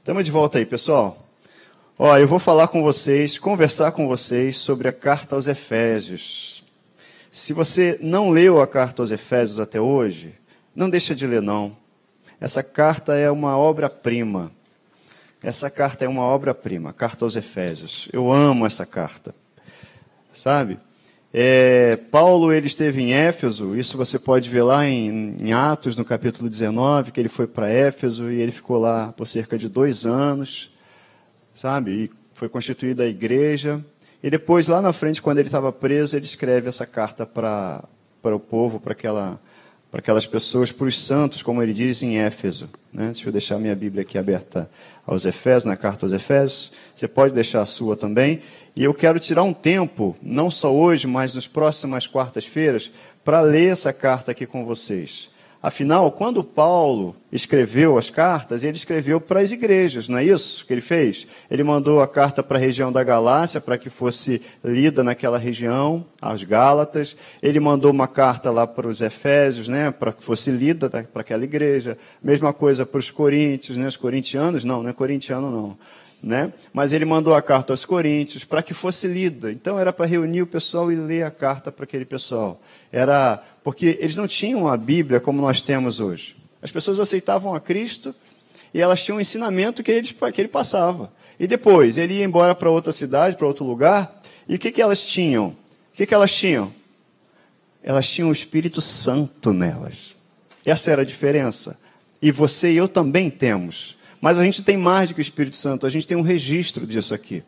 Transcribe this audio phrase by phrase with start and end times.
[0.00, 1.28] Estamos de volta aí, pessoal.
[1.98, 6.64] Ó, eu vou falar com vocês, conversar com vocês sobre a carta aos Efésios.
[7.30, 10.34] Se você não leu a carta aos Efésios até hoje,
[10.74, 11.76] não deixa de ler não.
[12.40, 14.50] Essa carta é uma obra-prima.
[15.42, 18.08] Essa carta é uma obra-prima, carta aos Efésios.
[18.10, 19.34] Eu amo essa carta.
[20.32, 20.78] Sabe?
[21.32, 26.04] É, Paulo ele esteve em Éfeso, isso você pode ver lá em, em Atos, no
[26.04, 30.04] capítulo 19, que ele foi para Éfeso e ele ficou lá por cerca de dois
[30.04, 30.74] anos,
[31.54, 31.90] sabe?
[31.92, 33.84] E foi constituída a igreja.
[34.22, 37.84] E depois, lá na frente, quando ele estava preso, ele escreve essa carta para
[38.24, 39.40] o povo, para aquela,
[39.98, 42.70] aquelas pessoas, para os santos, como ele diz em Éfeso.
[42.92, 43.06] Né?
[43.06, 44.70] Deixa eu deixar minha Bíblia aqui aberta
[45.06, 46.72] aos Efésios, na carta aos Efésios.
[46.94, 48.40] Você pode deixar a sua também.
[48.76, 52.90] E eu quero tirar um tempo, não só hoje, mas nas próximas quartas-feiras,
[53.24, 55.29] para ler essa carta aqui com vocês.
[55.62, 60.72] Afinal, quando Paulo escreveu as cartas, ele escreveu para as igrejas, não é isso que
[60.72, 61.26] ele fez?
[61.50, 66.04] Ele mandou a carta para a região da Galácia, para que fosse lida naquela região,
[66.18, 67.14] aos Gálatas.
[67.42, 71.44] Ele mandou uma carta lá para os Efésios, né, para que fosse lida para aquela
[71.44, 71.98] igreja.
[72.22, 75.76] Mesma coisa para os coríntios, né, os corintianos, não, não é corintiano não
[76.22, 76.52] né?
[76.72, 79.50] Mas ele mandou a carta aos Coríntios para que fosse lida.
[79.50, 82.60] Então era para reunir o pessoal e ler a carta para aquele pessoal.
[82.92, 86.36] Era porque eles não tinham a Bíblia como nós temos hoje.
[86.62, 88.14] As pessoas aceitavam a Cristo
[88.72, 91.12] e elas tinham um ensinamento que ele, que ele passava.
[91.38, 94.20] E depois ele ia embora para outra cidade, para outro lugar.
[94.48, 95.48] E o que, que elas tinham?
[95.48, 95.56] O
[95.94, 96.72] que, que elas tinham?
[97.82, 100.16] Elas tinham o Espírito Santo nelas.
[100.64, 101.78] Essa era a diferença.
[102.20, 103.96] E você e eu também temos.
[104.20, 106.86] Mas a gente tem mais do que o Espírito Santo, a gente tem um registro
[106.86, 107.42] disso aqui.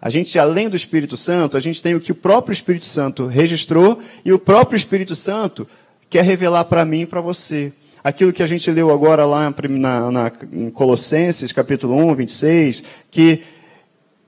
[0.00, 3.26] A gente, além do Espírito Santo, a gente tem o que o próprio Espírito Santo
[3.26, 5.66] registrou e o próprio Espírito Santo
[6.08, 7.72] quer revelar para mim e para você.
[8.02, 13.42] Aquilo que a gente leu agora lá na, na, em Colossenses, capítulo 1, 26, que,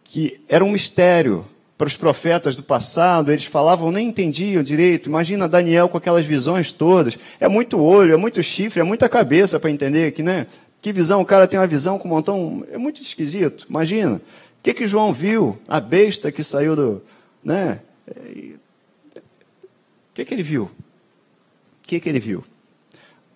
[0.02, 1.46] que era um mistério
[1.78, 5.08] para os profetas do passado, eles falavam, nem entendiam direito.
[5.08, 7.16] Imagina Daniel com aquelas visões todas.
[7.38, 10.46] É muito olho, é muito chifre, é muita cabeça para entender que, né?
[10.82, 11.20] Que visão?
[11.20, 12.66] O cara tem uma visão com um montão.
[12.70, 13.66] É muito esquisito.
[13.68, 14.16] Imagina.
[14.16, 15.58] O que, que João viu?
[15.68, 17.02] A besta que saiu do.
[17.42, 17.80] Né?
[18.06, 18.58] O
[20.14, 20.64] que, que ele viu?
[20.64, 20.70] O
[21.82, 22.44] que, que ele viu?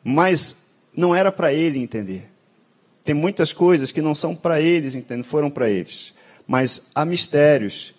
[0.03, 2.31] Mas não era para ele entender.
[3.03, 6.15] Tem muitas coisas que não são para eles entender, foram para eles.
[6.47, 7.94] Mas há mistérios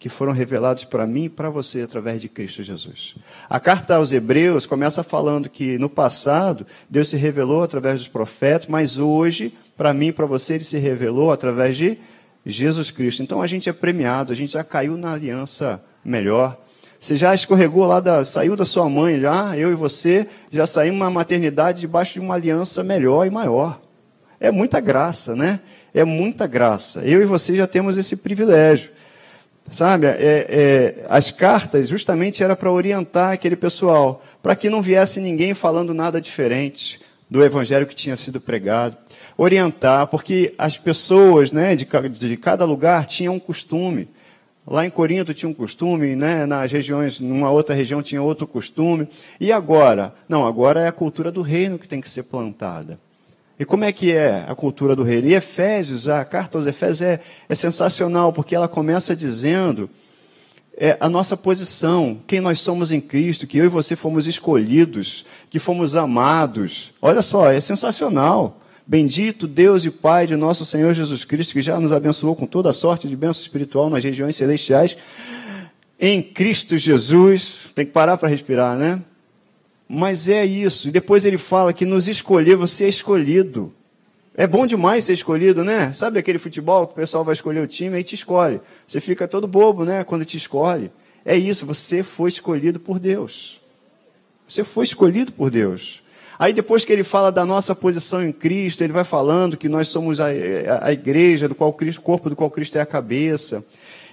[0.00, 3.16] que foram revelados para mim e para você através de Cristo Jesus.
[3.50, 8.66] A carta aos Hebreus começa falando que no passado Deus se revelou através dos profetas,
[8.66, 11.98] mas hoje, para mim e para você, ele se revelou através de
[12.46, 13.22] Jesus Cristo.
[13.22, 16.58] Então a gente é premiado, a gente já caiu na aliança melhor.
[16.98, 20.98] Você já escorregou lá, da, saiu da sua mãe, já, eu e você, já saímos
[20.98, 23.78] uma maternidade debaixo de uma aliança melhor e maior.
[24.40, 25.60] É muita graça, né?
[25.92, 27.00] É muita graça.
[27.00, 28.90] Eu e você já temos esse privilégio.
[29.70, 35.20] Sabe, é, é, as cartas justamente era para orientar aquele pessoal, para que não viesse
[35.20, 37.00] ninguém falando nada diferente
[37.30, 38.96] do evangelho que tinha sido pregado.
[39.38, 44.08] Orientar, porque as pessoas né, de, de cada lugar tinham um costume.
[44.66, 46.46] Lá em Corinto tinha um costume, né?
[46.46, 49.08] nas regiões, numa outra região tinha outro costume.
[49.40, 50.12] E agora?
[50.28, 52.98] Não, agora é a cultura do reino que tem que ser plantada.
[53.60, 55.28] E como é que é a cultura do reino?
[55.28, 59.90] E Efésios, a carta aos Efésios é, é sensacional, porque ela começa dizendo
[60.78, 65.26] é, a nossa posição, quem nós somos em Cristo, que eu e você fomos escolhidos,
[65.50, 66.92] que fomos amados.
[67.02, 68.62] Olha só, é sensacional.
[68.86, 72.70] Bendito Deus e Pai de nosso Senhor Jesus Cristo, que já nos abençoou com toda
[72.70, 74.96] a sorte de bênção espiritual nas regiões celestiais.
[76.00, 77.66] Em Cristo Jesus.
[77.74, 79.02] Tem que parar para respirar, né?
[79.92, 80.86] Mas é isso.
[80.86, 83.74] E depois ele fala que nos escolher, você é escolhido.
[84.36, 85.92] É bom demais ser escolhido, né?
[85.92, 88.60] Sabe aquele futebol que o pessoal vai escolher o time e te escolhe.
[88.86, 90.04] Você fica todo bobo, né?
[90.04, 90.92] Quando te escolhe.
[91.24, 93.60] É isso, você foi escolhido por Deus.
[94.46, 96.04] Você foi escolhido por Deus.
[96.38, 99.88] Aí depois que ele fala da nossa posição em Cristo, ele vai falando que nós
[99.88, 100.26] somos a,
[100.82, 103.64] a, igreja do qual Cristo, o corpo do qual Cristo é a cabeça.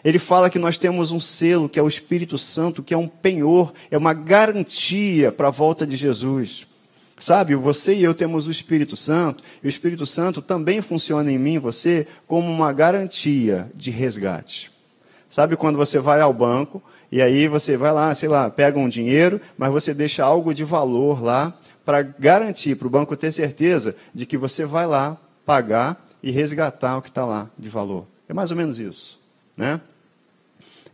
[0.07, 3.09] Ele fala que nós temos um selo, que é o Espírito Santo, que é um
[3.09, 6.65] penhor, é uma garantia para a volta de Jesus.
[7.19, 11.37] Sabe, você e eu temos o Espírito Santo, e o Espírito Santo também funciona em
[11.37, 14.71] mim você como uma garantia de resgate.
[15.27, 16.81] Sabe quando você vai ao banco
[17.11, 20.63] e aí você vai lá, sei lá, pega um dinheiro, mas você deixa algo de
[20.63, 21.53] valor lá
[21.83, 26.95] para garantir, para o banco ter certeza de que você vai lá pagar e resgatar
[26.95, 28.07] o que está lá de valor.
[28.29, 29.19] É mais ou menos isso,
[29.57, 29.81] né?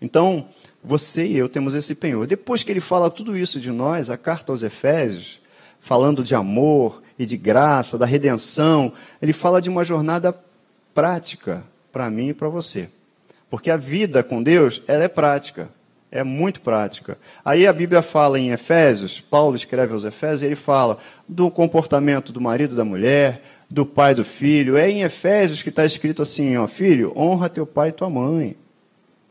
[0.04, 0.46] Então,
[0.84, 2.28] você e eu temos esse penhor.
[2.28, 5.42] Depois que ele fala tudo isso de nós, a carta aos Efésios
[5.84, 8.94] falando de amor e de graça, da redenção.
[9.22, 10.34] Ele fala de uma jornada
[10.96, 11.62] prática
[11.92, 12.88] para mim e para você.
[13.50, 15.70] Porque a vida com Deus, ela é prática.
[16.10, 17.18] É muito prática.
[17.44, 20.98] Aí a Bíblia fala em Efésios, Paulo escreve aos Efésios, ele fala
[21.28, 24.78] do comportamento do marido da mulher, do pai do filho.
[24.78, 28.56] É em Efésios que está escrito assim, ó, filho, honra teu pai e tua mãe.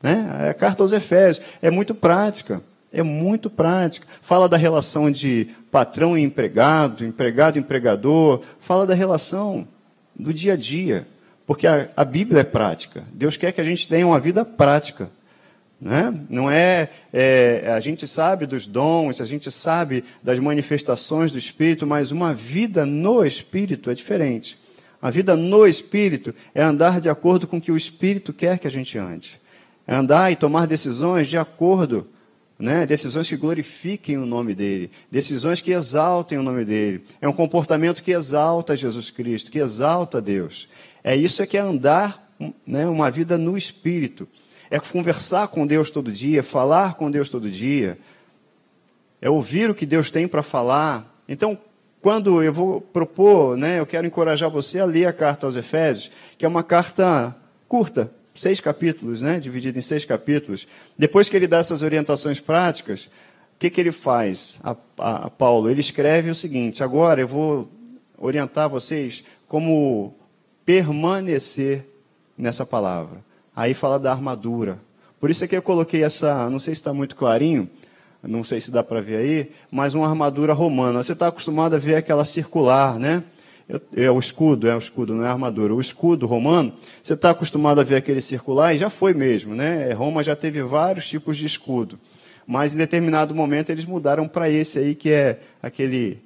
[0.03, 0.47] Né?
[0.47, 1.45] É a carta aos Efésios.
[1.61, 2.63] É muito prática.
[2.93, 4.07] É muito prática.
[4.23, 8.43] Fala da relação de patrão e empregado, empregado e empregador.
[8.61, 9.67] Fala da relação
[10.15, 11.07] do dia a dia.
[11.47, 13.05] Porque a, a Bíblia é prática.
[13.13, 15.11] Deus quer que a gente tenha uma vida prática.
[15.81, 16.15] Né?
[16.31, 21.87] Não é, é, a gente sabe dos dons, a gente sabe das manifestações do Espírito,
[21.87, 24.57] mas uma vida no Espírito é diferente.
[25.01, 28.69] A vida no Espírito é andar de acordo com o que o Espírito quer que
[28.69, 29.42] a gente ande.
[29.87, 32.07] É andar e tomar decisões de acordo,
[32.59, 32.87] né?
[32.87, 37.05] decisões que glorifiquem o nome dele, decisões que exaltem o nome dele.
[37.21, 40.69] É um comportamento que exalta Jesus Cristo, que exalta Deus.
[41.03, 42.33] É isso que é andar
[42.67, 44.29] né, uma vida no Espírito
[44.73, 47.99] é conversar com Deus todo dia, falar com Deus todo dia,
[49.21, 51.15] é ouvir o que Deus tem para falar.
[51.29, 51.59] Então,
[52.01, 56.11] quando eu vou propor, né, eu quero encorajar você a ler a carta aos Efésios,
[56.39, 57.37] que é uma carta
[57.69, 60.67] curta, seis capítulos, né, dividida em seis capítulos.
[60.97, 65.31] Depois que ele dá essas orientações práticas, o que, que ele faz, a, a, a
[65.31, 65.71] Paulo?
[65.71, 67.69] Ele escreve o seguinte: agora eu vou
[68.19, 70.15] orientar vocês como
[70.65, 71.85] permanecer
[72.37, 73.19] nessa palavra.
[73.55, 74.79] Aí fala da armadura.
[75.21, 77.69] Por isso é que eu coloquei essa, não sei se está muito clarinho,
[78.23, 81.03] não sei se dá para ver aí, mas uma armadura romana.
[81.03, 83.23] Você está acostumado a ver aquela circular, né?
[83.97, 85.75] É o escudo, é o escudo, não é a armadura.
[85.75, 86.73] O escudo romano,
[87.03, 89.93] você está acostumado a ver aquele circular e já foi mesmo, né?
[89.93, 91.99] Roma já teve vários tipos de escudo.
[92.47, 96.19] Mas em determinado momento eles mudaram para esse aí, que é aquele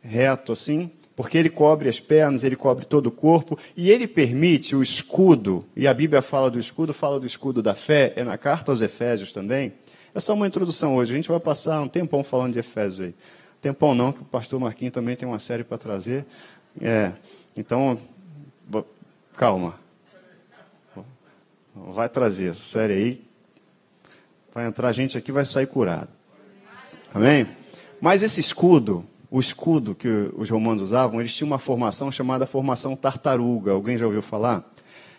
[0.00, 4.76] reto assim, porque ele cobre as pernas, ele cobre todo o corpo, e ele permite
[4.76, 8.38] o escudo, e a Bíblia fala do escudo, fala do escudo da fé, é na
[8.38, 9.72] carta aos Efésios também.
[10.14, 13.14] É só uma introdução hoje, a gente vai passar um tempão falando de Efésios aí.
[13.60, 16.24] Tempão não, que o pastor Marquinhos também tem uma série para trazer.
[16.80, 17.12] É,
[17.56, 17.98] então,
[19.36, 19.74] calma.
[21.74, 23.24] Vai trazer essa série aí.
[24.54, 26.10] Vai entrar gente aqui vai sair curado.
[27.12, 27.46] Amém?
[28.00, 32.96] Mas esse escudo, o escudo que os romanos usavam, eles tinham uma formação chamada formação
[32.96, 33.72] tartaruga.
[33.72, 34.64] Alguém já ouviu falar?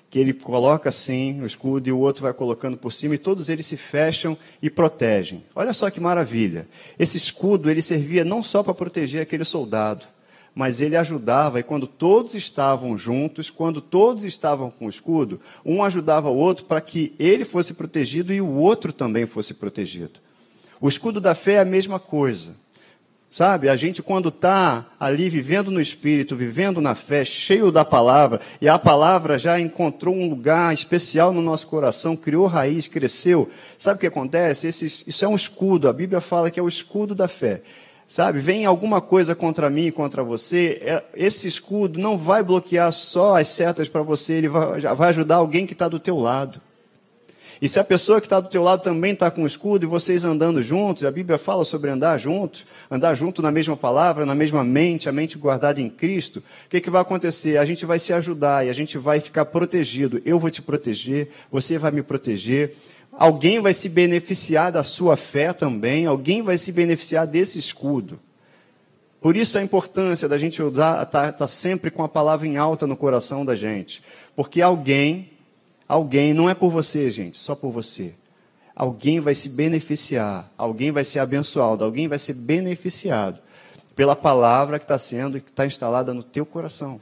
[0.10, 3.50] Que ele coloca assim o escudo e o outro vai colocando por cima e todos
[3.50, 5.44] eles se fecham e protegem.
[5.56, 6.68] Olha só que maravilha.
[6.98, 10.08] Esse escudo ele servia não só para proteger aquele soldado,
[10.58, 15.84] mas ele ajudava, e quando todos estavam juntos, quando todos estavam com o escudo, um
[15.84, 20.20] ajudava o outro para que ele fosse protegido e o outro também fosse protegido.
[20.82, 22.56] O escudo da fé é a mesma coisa.
[23.30, 28.42] Sabe, a gente quando está ali vivendo no Espírito, vivendo na fé, cheio da palavra,
[28.60, 33.48] e a palavra já encontrou um lugar especial no nosso coração, criou raiz, cresceu.
[33.78, 34.66] Sabe o que acontece?
[34.66, 37.62] Esse, isso é um escudo, a Bíblia fala que é o escudo da fé.
[38.08, 43.38] Sabe, vem alguma coisa contra mim, contra você, é, esse escudo não vai bloquear só
[43.38, 46.62] as setas para você, ele vai, vai ajudar alguém que está do teu lado.
[47.62, 49.90] E se a pessoa que está do teu lado também está com o escudo e
[49.90, 54.36] vocês andando juntos, a Bíblia fala sobre andar juntos, andar junto na mesma palavra, na
[54.36, 57.58] mesma mente, a mente guardada em Cristo, o que, que vai acontecer?
[57.58, 60.22] A gente vai se ajudar e a gente vai ficar protegido.
[60.24, 62.76] Eu vou te proteger, você vai me proteger.
[63.18, 68.20] Alguém vai se beneficiar da sua fé também, alguém vai se beneficiar desse escudo.
[69.20, 72.86] Por isso a importância da gente estar tá, tá sempre com a palavra em alta
[72.86, 74.04] no coração da gente.
[74.36, 75.32] Porque alguém
[75.88, 78.14] Alguém, não é por você, gente, só por você.
[78.76, 83.40] Alguém vai se beneficiar, alguém vai ser abençoado, alguém vai ser beneficiado
[83.96, 87.00] pela palavra que está sendo, que está instalada no teu coração.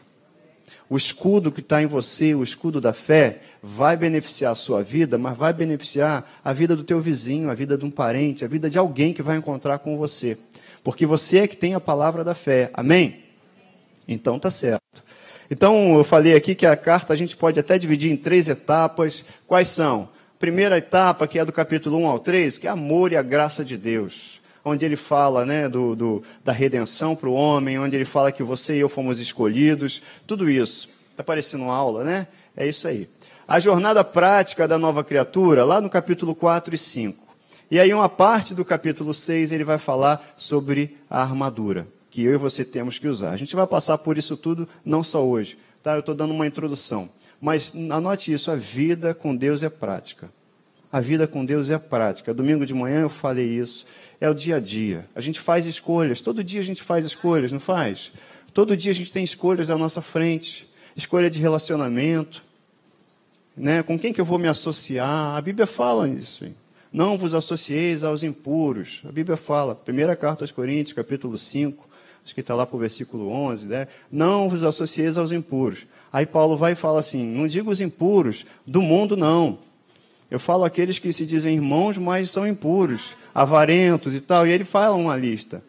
[0.89, 5.17] O escudo que está em você, o escudo da fé, vai beneficiar a sua vida,
[5.17, 8.69] mas vai beneficiar a vida do teu vizinho, a vida de um parente, a vida
[8.69, 10.37] de alguém que vai encontrar com você.
[10.83, 12.69] Porque você é que tem a palavra da fé.
[12.73, 13.23] Amém?
[14.07, 15.03] Então tá certo.
[15.49, 19.23] Então, eu falei aqui que a carta a gente pode até dividir em três etapas.
[19.45, 20.09] Quais são?
[20.39, 23.63] Primeira etapa, que é do capítulo 1 ao 3, que é amor e a graça
[23.63, 24.34] de Deus.
[24.65, 28.43] Onde ele fala né, do, do da redenção para o homem, onde ele fala que
[28.43, 30.89] você e eu fomos escolhidos, tudo isso.
[31.11, 32.27] Está parecendo uma aula, né?
[32.57, 33.07] É isso aí.
[33.47, 37.25] A jornada prática da nova criatura, lá no capítulo 4 e 5.
[37.69, 42.33] E aí, uma parte do capítulo 6, ele vai falar sobre a armadura que eu
[42.33, 43.31] e você temos que usar.
[43.31, 45.57] A gente vai passar por isso tudo, não só hoje.
[45.83, 45.95] Tá?
[45.95, 47.09] Eu estou dando uma introdução.
[47.41, 50.29] Mas anote isso: a vida com Deus é prática.
[50.95, 52.33] A vida com Deus é prática.
[52.33, 53.85] Domingo de manhã eu falei isso.
[54.21, 55.05] É o dia a dia.
[55.13, 56.21] A gente faz escolhas.
[56.21, 58.13] Todo dia a gente faz escolhas, não faz?
[58.53, 60.69] Todo dia a gente tem escolhas à nossa frente.
[60.95, 62.41] Escolha de relacionamento.
[63.57, 63.83] Né?
[63.83, 65.35] Com quem que eu vou me associar?
[65.35, 66.47] A Bíblia fala isso.
[66.93, 69.01] Não vos associeis aos impuros.
[69.03, 69.75] A Bíblia fala.
[69.75, 71.89] Primeira carta aos Coríntios, capítulo 5
[72.23, 73.87] acho que está lá para o versículo 11, né?
[74.11, 75.85] não vos associeis aos impuros.
[76.11, 79.59] Aí Paulo vai e fala assim: não digo os impuros do mundo, não.
[80.29, 84.47] Eu falo aqueles que se dizem irmãos, mas são impuros, avarentos e tal.
[84.47, 85.63] E ele fala uma lista,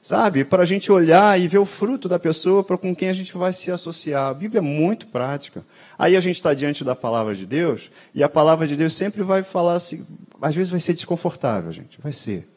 [0.00, 0.44] sabe?
[0.44, 3.36] Para a gente olhar e ver o fruto da pessoa para com quem a gente
[3.36, 4.26] vai se associar.
[4.26, 5.64] A Bíblia é muito prática.
[5.98, 9.22] Aí a gente está diante da palavra de Deus e a palavra de Deus sempre
[9.22, 10.06] vai falar assim.
[10.40, 12.00] Às vezes vai ser desconfortável, gente.
[12.00, 12.48] Vai ser.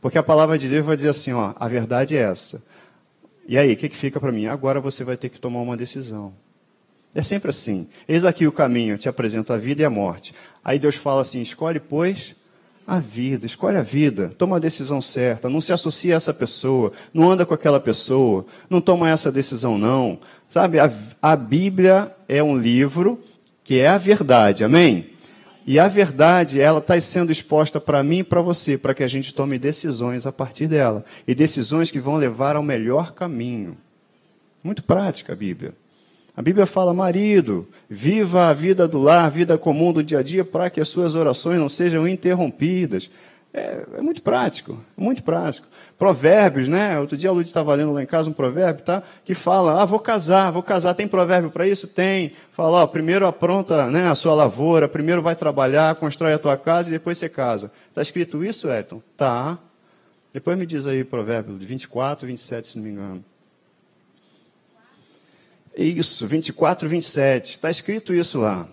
[0.00, 2.62] Porque a palavra de Deus vai dizer assim: ó, a verdade é essa.
[3.46, 4.46] E aí, o que, que fica para mim?
[4.46, 6.34] Agora você vai ter que tomar uma decisão.
[7.18, 7.88] É sempre assim.
[8.06, 10.32] Eis aqui o caminho, te apresento a vida e a morte.
[10.64, 12.36] Aí Deus fala assim: escolhe, pois,
[12.86, 16.92] a vida, escolhe a vida, toma a decisão certa, não se associa a essa pessoa,
[17.12, 20.20] não anda com aquela pessoa, não toma essa decisão, não.
[20.48, 20.88] Sabe, a,
[21.20, 23.20] a Bíblia é um livro
[23.64, 25.10] que é a verdade, amém?
[25.66, 29.08] E a verdade, ela está sendo exposta para mim e para você, para que a
[29.08, 31.04] gente tome decisões a partir dela.
[31.26, 33.76] E decisões que vão levar ao melhor caminho.
[34.62, 35.74] Muito prática a Bíblia.
[36.38, 40.22] A Bíblia fala, marido, viva a vida do lar, a vida comum do dia a
[40.22, 43.10] dia, para que as suas orações não sejam interrompidas.
[43.52, 45.66] É, é, muito prático, muito prático.
[45.98, 46.96] Provérbios, né?
[47.00, 49.02] Outro dia a Lúcia estava lendo lá em casa um provérbio, tá?
[49.24, 50.94] Que fala, ah, vou casar, vou casar.
[50.94, 51.88] Tem provérbio para isso?
[51.88, 52.30] Tem.
[52.52, 56.88] Fala, ó, primeiro apronta né, a sua lavoura, primeiro vai trabalhar, constrói a tua casa
[56.88, 57.72] e depois você casa.
[57.88, 59.02] Está escrito isso, Ayrton?
[59.16, 59.58] Tá.
[60.32, 63.24] Depois me diz aí provérbio de 24, 27, se não me engano.
[65.78, 67.52] Isso, 24, 27.
[67.52, 68.66] Está escrito isso lá.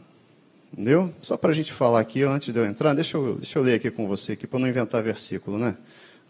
[0.73, 1.13] Entendeu?
[1.21, 3.75] Só para a gente falar aqui, antes de eu entrar, deixa eu, deixa eu ler
[3.75, 5.77] aqui com você, aqui, para não inventar versículo, né?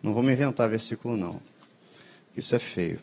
[0.04, 1.40] Não vamos inventar versículo, não.
[2.36, 3.00] Isso é feio.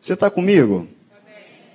[0.00, 0.86] Você está comigo?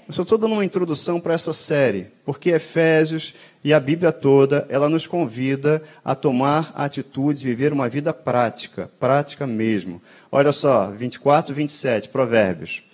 [0.07, 4.65] Eu só estou dando uma introdução para essa série, porque Efésios e a Bíblia toda,
[4.69, 10.01] ela nos convida a tomar atitudes, viver uma vida prática, prática mesmo.
[10.31, 12.84] Olha só, 24, 27, Provérbios.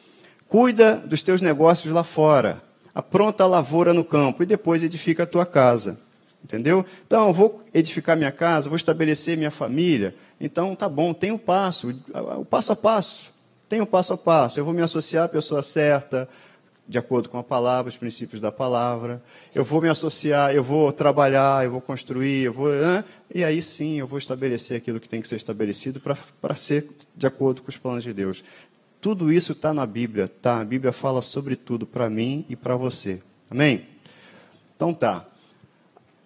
[0.51, 2.61] Cuida dos teus negócios lá fora
[2.93, 5.97] apronta a lavoura no campo e depois edifica a tua casa.
[6.43, 6.85] Entendeu?
[7.05, 10.13] Então, vou edificar minha casa, vou estabelecer minha família.
[10.39, 11.95] Então, tá bom, tem o um passo,
[12.37, 13.31] o passo a passo.
[13.69, 14.59] Tem o um passo a passo.
[14.59, 16.27] Eu vou me associar à pessoa certa,
[16.87, 19.21] de acordo com a palavra, os princípios da palavra.
[19.53, 22.69] Eu vou me associar, eu vou trabalhar, eu vou construir, eu vou.
[23.33, 26.01] E aí sim eu vou estabelecer aquilo que tem que ser estabelecido
[26.41, 28.43] para ser de acordo com os planos de Deus.
[29.01, 30.61] Tudo isso está na Bíblia, tá?
[30.61, 33.19] A Bíblia fala sobre tudo para mim e para você.
[33.49, 33.87] Amém?
[34.75, 35.25] Então tá.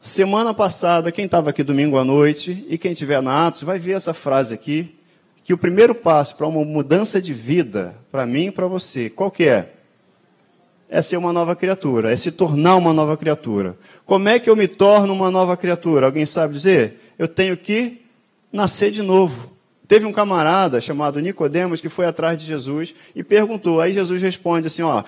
[0.01, 3.93] Semana passada, quem estava aqui domingo à noite e quem estiver na Atos vai ver
[3.93, 4.93] essa frase aqui,
[5.41, 9.31] que o primeiro passo para uma mudança de vida, para mim e para você, qual
[9.31, 9.71] que é?
[10.89, 13.77] É ser uma nova criatura, é se tornar uma nova criatura.
[14.05, 16.07] Como é que eu me torno uma nova criatura?
[16.07, 17.13] Alguém sabe dizer?
[17.17, 18.01] Eu tenho que
[18.51, 19.54] nascer de novo.
[19.87, 23.81] Teve um camarada chamado Nicodemos que foi atrás de Jesus e perguntou.
[23.81, 25.03] Aí Jesus responde assim: ó,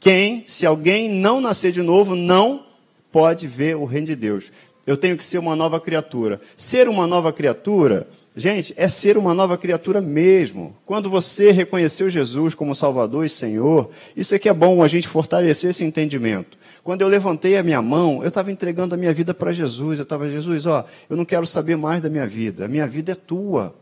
[0.00, 2.64] quem, se alguém não nascer de novo, não
[3.12, 4.50] pode ver o reino de Deus.
[4.86, 6.40] Eu tenho que ser uma nova criatura.
[6.56, 10.74] Ser uma nova criatura, gente, é ser uma nova criatura mesmo.
[10.86, 15.06] Quando você reconheceu Jesus como Salvador e Senhor, isso é que é bom a gente
[15.06, 16.56] fortalecer esse entendimento.
[16.82, 19.98] Quando eu levantei a minha mão, eu estava entregando a minha vida para Jesus.
[19.98, 22.64] Eu estava, Jesus, ó, eu não quero saber mais da minha vida.
[22.64, 23.74] A minha vida é tua.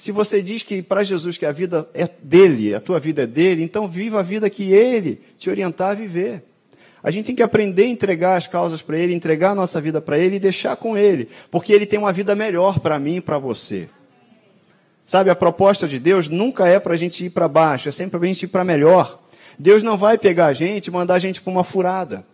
[0.00, 3.26] Se você diz que para Jesus que a vida é dele, a tua vida é
[3.26, 6.42] dele, então viva a vida que ele te orientar a viver.
[7.02, 10.00] A gente tem que aprender a entregar as causas para ele, entregar a nossa vida
[10.00, 13.20] para ele e deixar com ele, porque ele tem uma vida melhor para mim e
[13.20, 13.90] para você.
[15.04, 18.18] Sabe, a proposta de Deus nunca é para a gente ir para baixo, é sempre
[18.18, 19.22] para a gente ir para melhor.
[19.58, 22.24] Deus não vai pegar a gente e mandar a gente para uma furada.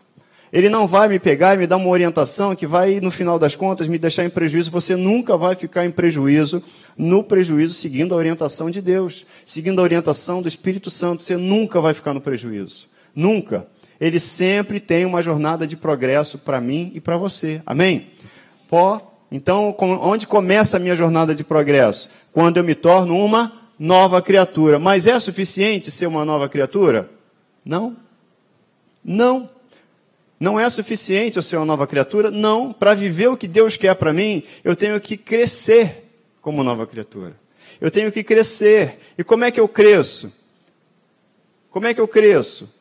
[0.53, 3.57] Ele não vai me pegar e me dar uma orientação que vai, no final das
[3.57, 4.71] contas, me deixar em prejuízo.
[4.71, 6.63] Você nunca vai ficar em prejuízo,
[6.97, 11.23] no prejuízo, seguindo a orientação de Deus, seguindo a orientação do Espírito Santo.
[11.23, 12.89] Você nunca vai ficar no prejuízo.
[13.15, 13.67] Nunca.
[14.01, 17.61] Ele sempre tem uma jornada de progresso para mim e para você.
[17.67, 18.09] Amém?
[18.69, 19.15] Pó.
[19.31, 22.11] Então, onde começa a minha jornada de progresso?
[22.33, 24.79] Quando eu me torno uma nova criatura.
[24.79, 27.11] Mas é suficiente ser uma nova criatura?
[27.65, 27.97] Não.
[29.05, 29.49] Não.
[30.39, 32.31] Não é suficiente eu ser uma nova criatura?
[32.31, 32.73] Não.
[32.73, 36.05] Para viver o que Deus quer para mim, eu tenho que crescer
[36.41, 37.37] como nova criatura.
[37.81, 38.99] Eu tenho que crescer.
[39.17, 40.33] E como é que eu cresço?
[41.71, 42.77] Como é que eu cresço?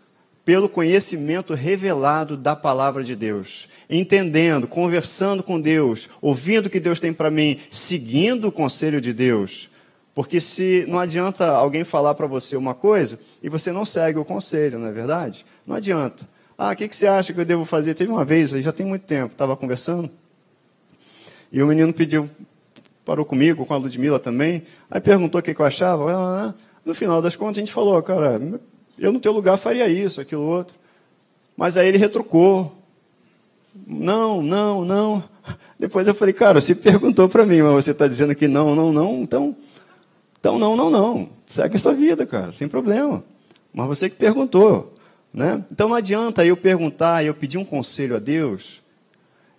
[0.46, 7.00] pelo conhecimento revelado da palavra de Deus, entendendo, conversando com Deus, ouvindo o que Deus
[7.00, 9.72] tem para mim, seguindo o conselho de Deus.
[10.14, 14.24] Porque se não adianta alguém falar para você uma coisa e você não segue o
[14.24, 15.44] conselho, não é verdade?
[15.66, 16.26] Não adianta.
[16.58, 17.94] Ah, o que, que você acha que eu devo fazer?
[17.94, 20.10] Teve uma vez, já tem muito tempo, estava conversando,
[21.52, 22.30] e o menino pediu,
[23.04, 26.12] parou comigo, com a Ludmilla também, aí perguntou o que, que eu achava.
[26.12, 26.54] Ah,
[26.86, 28.42] no final das contas, a gente falou, cara,
[28.98, 30.76] eu no teu lugar faria isso, aquilo, outro.
[31.56, 32.76] Mas aí ele retrucou.
[33.86, 35.24] Não, não, não.
[35.78, 38.92] Depois eu falei, cara, você perguntou para mim, mas você está dizendo que não, não,
[38.92, 39.56] não, então
[40.46, 41.30] então, não, não, não.
[41.48, 43.24] Segue a sua vida, cara, sem problema.
[43.74, 44.94] Mas você que perguntou.
[45.36, 45.64] Né?
[45.72, 48.82] Então não adianta eu perguntar, eu pedir um conselho a Deus,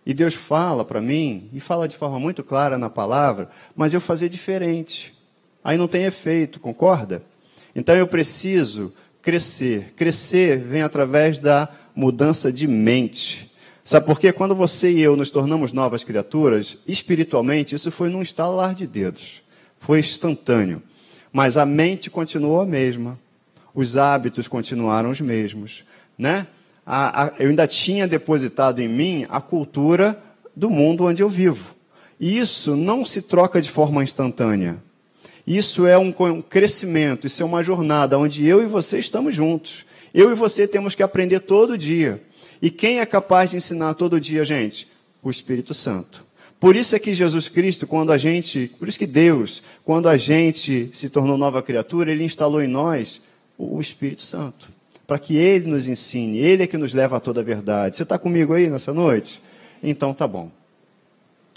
[0.06, 4.00] e Deus fala para mim, e fala de forma muito clara na palavra, mas eu
[4.00, 5.14] fazer diferente.
[5.62, 7.23] Aí não tem efeito, concorda?
[7.75, 9.92] Então eu preciso crescer.
[9.95, 13.52] Crescer vem através da mudança de mente.
[13.85, 14.33] Sabe por quê?
[14.33, 19.47] Quando você e eu nos tornamos novas criaturas, espiritualmente, isso foi num estalar de dedos
[19.87, 20.83] foi instantâneo.
[21.33, 23.18] Mas a mente continuou a mesma.
[23.76, 25.85] Os hábitos continuaram os mesmos.
[26.18, 26.47] Né?
[26.85, 30.18] A, a, eu ainda tinha depositado em mim a cultura
[30.56, 31.75] do mundo onde eu vivo.
[32.18, 34.83] E isso não se troca de forma instantânea.
[35.47, 39.85] Isso é um, um crescimento, isso é uma jornada onde eu e você estamos juntos.
[40.14, 42.23] Eu e você temos que aprender todo dia.
[42.62, 44.88] E quem é capaz de ensinar todo dia, gente?
[45.23, 46.25] O Espírito Santo.
[46.59, 50.16] Por isso é que Jesus Cristo, quando a gente, por isso que Deus, quando a
[50.16, 53.21] gente se tornou nova criatura, ele instalou em nós
[53.59, 54.69] o Espírito Santo,
[55.07, 57.97] para que ele nos ensine, ele é que nos leva a toda a verdade.
[57.97, 59.41] Você está comigo aí nessa noite?
[59.83, 60.51] Então tá bom.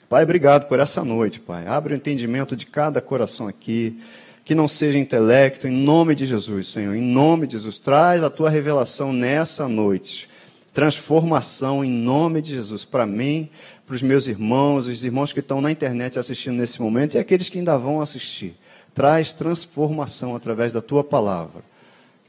[0.10, 1.68] Pai, obrigado por essa noite, Pai.
[1.68, 4.00] Abre o entendimento de cada coração aqui,
[4.44, 6.96] que não seja intelecto, em nome de Jesus, Senhor.
[6.96, 10.28] Em nome de Jesus, traz a tua revelação nessa noite.
[10.74, 13.50] Transformação em nome de Jesus para mim,
[13.86, 17.50] para os meus irmãos, os irmãos que estão na internet assistindo nesse momento e aqueles
[17.50, 18.56] que ainda vão assistir.
[18.96, 21.64] Traz transformação através da tua palavra.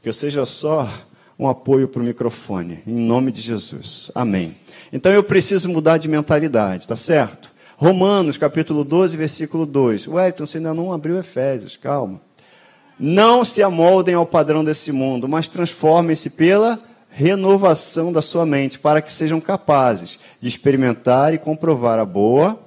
[0.01, 0.89] Que eu seja só
[1.37, 4.09] um apoio para o microfone, em nome de Jesus.
[4.15, 4.55] Amém.
[4.91, 7.51] Então eu preciso mudar de mentalidade, tá certo?
[7.77, 10.07] Romanos, capítulo 12, versículo 2.
[10.07, 12.19] Wellington, você ainda não abriu Efésios, calma.
[12.99, 19.01] Não se amoldem ao padrão desse mundo, mas transformem-se pela renovação da sua mente, para
[19.01, 22.59] que sejam capazes de experimentar e comprovar a boa,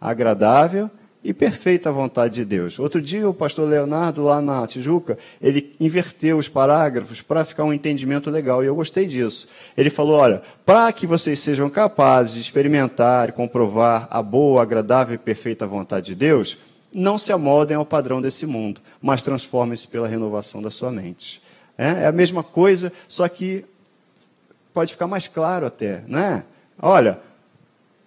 [0.00, 0.90] agradável
[1.22, 2.78] e perfeita vontade de Deus.
[2.78, 7.72] Outro dia, o pastor Leonardo, lá na Tijuca, ele inverteu os parágrafos para ficar um
[7.72, 9.48] entendimento legal, e eu gostei disso.
[9.76, 15.14] Ele falou: olha, para que vocês sejam capazes de experimentar e comprovar a boa, agradável
[15.14, 16.56] e perfeita vontade de Deus,
[16.92, 21.42] não se amoldem ao padrão desse mundo, mas transformem-se pela renovação da sua mente.
[21.76, 23.64] É, é a mesma coisa, só que
[24.72, 26.44] pode ficar mais claro até, né?
[26.80, 27.18] Olha,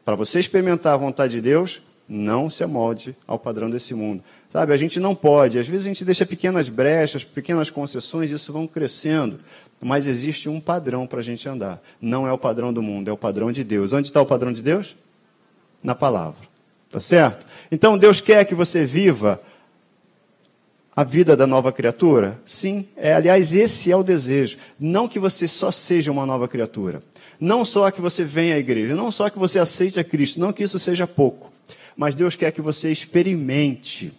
[0.04, 4.23] para você experimentar a vontade de Deus, não se amolde ao padrão desse mundo.
[4.51, 8.35] Sabe, a gente não pode, às vezes a gente deixa pequenas brechas, pequenas concessões, e
[8.35, 9.39] isso vão crescendo.
[9.81, 11.81] Mas existe um padrão para a gente andar.
[11.99, 13.93] Não é o padrão do mundo, é o padrão de Deus.
[13.93, 14.95] Onde está o padrão de Deus?
[15.83, 16.47] Na palavra.
[16.89, 17.45] Tá certo?
[17.71, 19.41] Então Deus quer que você viva
[20.95, 22.39] a vida da nova criatura?
[22.45, 24.57] Sim, é, aliás, esse é o desejo.
[24.79, 27.01] Não que você só seja uma nova criatura.
[27.39, 30.53] Não só que você venha à igreja, não só que você aceite a Cristo, não
[30.53, 31.52] que isso seja pouco.
[31.95, 34.12] Mas Deus quer que você experimente.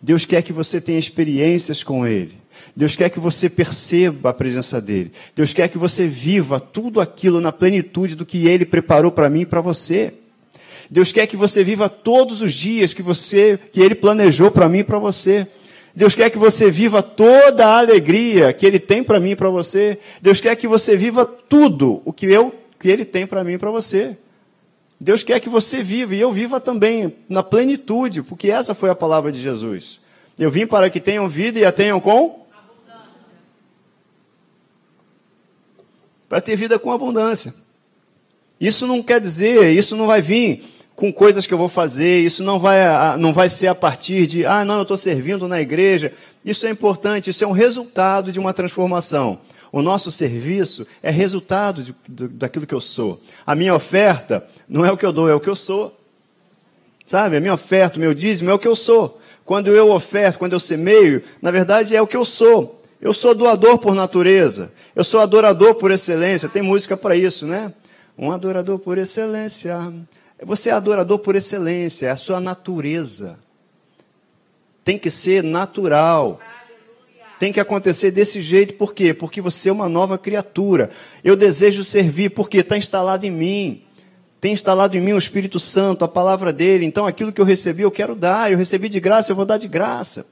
[0.00, 2.42] Deus quer que você tenha experiências com Ele.
[2.74, 5.12] Deus quer que você perceba a presença dEle.
[5.36, 9.42] Deus quer que você viva tudo aquilo na plenitude do que Ele preparou para mim
[9.42, 10.12] e para você.
[10.90, 14.78] Deus quer que você viva todos os dias que você, que Ele planejou para mim
[14.78, 15.46] e para você.
[15.94, 19.50] Deus quer que você viva toda a alegria que Ele tem para mim e para
[19.50, 19.98] você.
[20.20, 23.58] Deus quer que você viva tudo o que eu, que Ele tem para mim e
[23.58, 24.16] para você.
[25.02, 28.94] Deus quer que você viva e eu viva também na plenitude, porque essa foi a
[28.94, 30.00] palavra de Jesus.
[30.38, 32.40] Eu vim para que tenham vida e a tenham com
[36.28, 37.52] para ter vida com abundância.
[38.58, 42.42] Isso não quer dizer, isso não vai vir com coisas que eu vou fazer, isso
[42.42, 42.78] não vai,
[43.18, 46.12] não vai ser a partir de, ah, não, eu estou servindo na igreja.
[46.44, 49.40] Isso é importante, isso é um resultado de uma transformação.
[49.72, 53.18] O nosso serviço é resultado de, de, daquilo que eu sou.
[53.46, 55.98] A minha oferta não é o que eu dou, é o que eu sou.
[57.06, 57.38] Sabe?
[57.38, 59.18] A minha oferta, o meu dízimo é o que eu sou.
[59.46, 62.82] Quando eu oferto, quando eu semeio, na verdade é o que eu sou.
[63.00, 64.70] Eu sou doador por natureza.
[64.94, 66.50] Eu sou adorador por excelência.
[66.50, 67.72] Tem música para isso, né?
[68.16, 69.76] Um adorador por excelência.
[70.42, 73.38] Você é adorador por excelência, é a sua natureza.
[74.84, 76.38] Tem que ser natural.
[77.42, 79.12] Tem que acontecer desse jeito, por quê?
[79.12, 80.90] Porque você é uma nova criatura.
[81.24, 83.82] Eu desejo servir, porque está instalado em mim.
[84.40, 86.86] Tem instalado em mim o Espírito Santo, a palavra dele.
[86.86, 88.52] Então aquilo que eu recebi, eu quero dar.
[88.52, 90.24] Eu recebi de graça, eu vou dar de graça.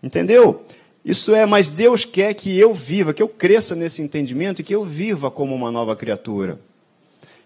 [0.00, 0.62] Entendeu?
[1.04, 4.72] Isso é, mas Deus quer que eu viva, que eu cresça nesse entendimento e que
[4.72, 6.60] eu viva como uma nova criatura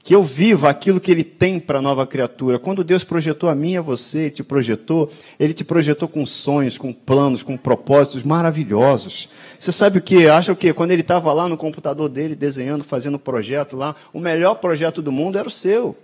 [0.05, 2.59] que eu viva aquilo que Ele tem para a nova criatura.
[2.59, 6.77] Quando Deus projetou a mim e a você, te projetou, Ele te projetou com sonhos,
[6.77, 9.31] com planos, com propósitos maravilhosos.
[9.59, 10.29] Você sabe o que?
[10.29, 10.75] Acha o quê?
[10.75, 15.11] Quando ele estava lá no computador dele, desenhando, fazendo projeto lá, o melhor projeto do
[15.11, 15.97] mundo era o seu.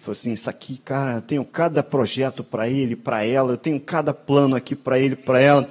[0.00, 3.78] Falei assim, isso aqui, cara, eu tenho cada projeto para ele, para ela, eu tenho
[3.78, 5.68] cada plano aqui para ele, para ela.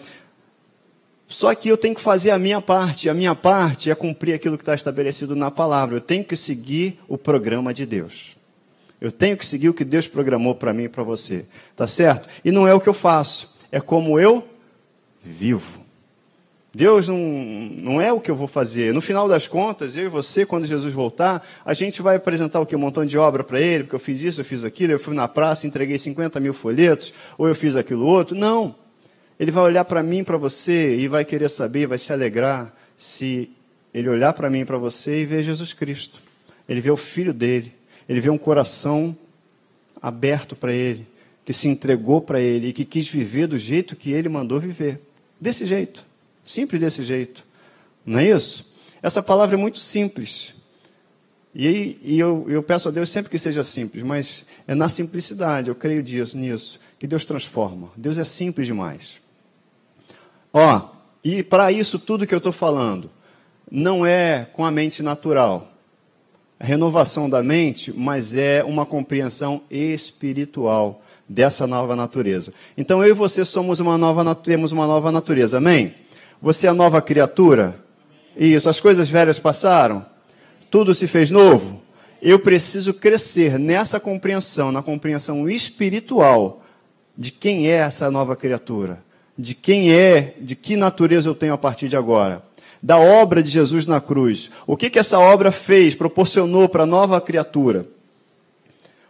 [1.36, 3.10] Só que eu tenho que fazer a minha parte.
[3.10, 5.98] A minha parte é cumprir aquilo que está estabelecido na palavra.
[5.98, 8.38] Eu tenho que seguir o programa de Deus.
[9.02, 11.46] Eu tenho que seguir o que Deus programou para mim e para você.
[11.76, 12.30] Tá certo?
[12.46, 14.48] E não é o que eu faço, é como eu
[15.22, 15.82] vivo.
[16.74, 18.94] Deus não, não é o que eu vou fazer.
[18.94, 22.66] No final das contas, eu e você, quando Jesus voltar, a gente vai apresentar o
[22.66, 22.78] que?
[22.78, 25.14] Um montão de obra para ele, porque eu fiz isso, eu fiz aquilo, eu fui
[25.14, 28.38] na praça, entreguei 50 mil folhetos, ou eu fiz aquilo outro.
[28.38, 28.85] Não.
[29.40, 33.50] Ele vai olhar para mim, para você, e vai querer saber, vai se alegrar se
[33.94, 36.22] ele olhar para mim, para você e ver Jesus Cristo.
[36.68, 37.74] Ele vê o filho dele,
[38.08, 39.16] ele vê um coração
[40.02, 41.06] aberto para ele,
[41.44, 45.00] que se entregou para ele e que quis viver do jeito que ele mandou viver.
[45.40, 46.06] Desse jeito,
[46.46, 47.46] simples desse jeito.
[48.06, 48.74] Não é isso?
[49.02, 50.54] Essa palavra é muito simples.
[51.54, 55.70] E, e eu, eu, peço a Deus sempre que seja simples, mas é na simplicidade,
[55.70, 57.92] eu creio nisso, que Deus transforma.
[57.96, 59.22] Deus é simples demais.
[60.58, 60.84] Ó,
[61.22, 63.12] e para isso tudo que eu estou falando,
[63.70, 65.68] não é com a mente natural.
[66.58, 72.54] A renovação da mente, mas é uma compreensão espiritual dessa nova natureza.
[72.78, 75.58] Então eu e você somos uma nova temos uma nova natureza.
[75.58, 75.94] Amém?
[76.42, 77.78] Você é nova criatura?
[78.38, 80.06] Isso, as coisas velhas passaram?
[80.72, 81.82] Tudo se fez novo?
[82.22, 86.64] Eu preciso crescer nessa compreensão, na compreensão espiritual
[87.18, 89.04] de quem é essa nova criatura
[89.38, 92.42] de quem é, de que natureza eu tenho a partir de agora.
[92.82, 94.50] Da obra de Jesus na cruz.
[94.66, 97.88] O que, que essa obra fez, proporcionou para a nova criatura?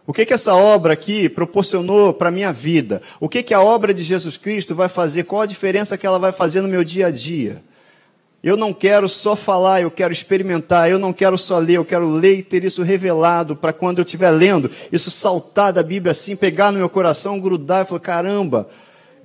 [0.06, 3.02] O que, que essa obra aqui proporcionou para a minha vida?
[3.18, 5.24] O que, que a obra de Jesus Cristo vai fazer?
[5.24, 7.60] Qual a diferença que ela vai fazer no meu dia a dia?
[8.42, 10.88] Eu não quero só falar, eu quero experimentar.
[10.88, 14.04] Eu não quero só ler, eu quero ler e ter isso revelado para quando eu
[14.04, 18.68] estiver lendo, isso saltar da Bíblia assim, pegar no meu coração, grudar e falar: caramba,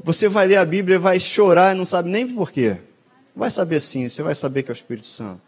[0.04, 2.78] você vai ler a Bíblia e vai chorar e não sabe nem por quê.
[3.36, 5.42] Vai saber sim, você vai saber que é o Espírito Santo.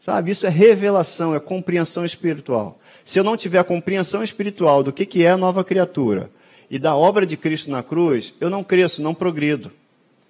[0.00, 2.78] Sabe, isso é revelação, é compreensão espiritual.
[3.04, 6.30] Se eu não tiver a compreensão espiritual do que, que é a nova criatura
[6.70, 9.72] e da obra de Cristo na cruz, eu não cresço, não progrido.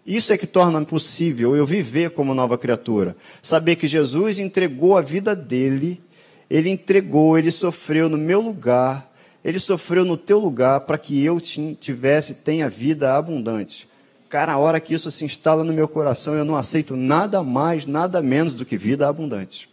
[0.07, 3.17] Isso é que torna possível eu viver como nova criatura.
[3.43, 6.01] Saber que Jesus entregou a vida dele,
[6.49, 9.13] ele entregou, ele sofreu no meu lugar,
[9.47, 13.87] ele sofreu no teu lugar para que eu tivesse, tenha vida abundante.
[14.29, 17.87] Cara, a hora que isso se instala no meu coração, eu não aceito nada mais,
[17.87, 19.69] nada menos do que vida abundante.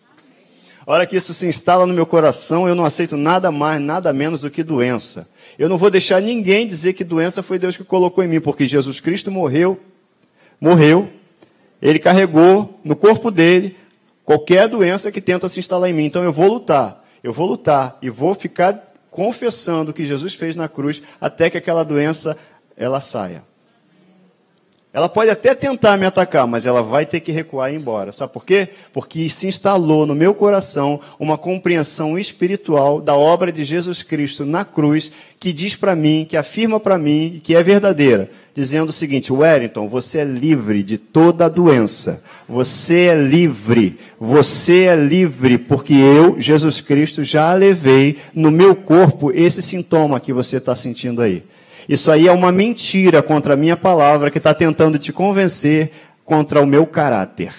[0.86, 4.14] A hora que isso se instala no meu coração, eu não aceito nada mais, nada
[4.14, 5.28] menos do que doença.
[5.58, 8.68] Eu não vou deixar ninguém dizer que doença foi Deus que colocou em mim, porque
[8.68, 9.80] Jesus Cristo morreu,
[10.62, 11.10] morreu,
[11.82, 13.76] ele carregou no corpo dele
[14.24, 16.06] qualquer doença que tenta se instalar em mim.
[16.06, 20.56] Então eu vou lutar, eu vou lutar e vou ficar confessando o que Jesus fez
[20.56, 22.38] na cruz até que aquela doença
[22.76, 23.44] ela saia.
[24.94, 28.12] Ela pode até tentar me atacar, mas ela vai ter que recuar e ir embora.
[28.12, 28.70] Sabe por quê?
[28.94, 34.64] Porque se instalou no meu coração uma compreensão espiritual da obra de Jesus Cristo na
[34.64, 39.34] cruz, que diz para mim, que afirma para mim, que é verdadeira, dizendo o seguinte:
[39.34, 42.24] Wellington, você é livre de toda doença.
[42.48, 43.98] Você é livre.
[44.20, 50.32] Você é livre, porque eu, Jesus Cristo, já levei no meu corpo esse sintoma que
[50.32, 51.42] você está sentindo aí.
[51.88, 55.92] Isso aí é uma mentira contra a minha palavra que está tentando te convencer
[56.24, 57.54] contra o meu caráter.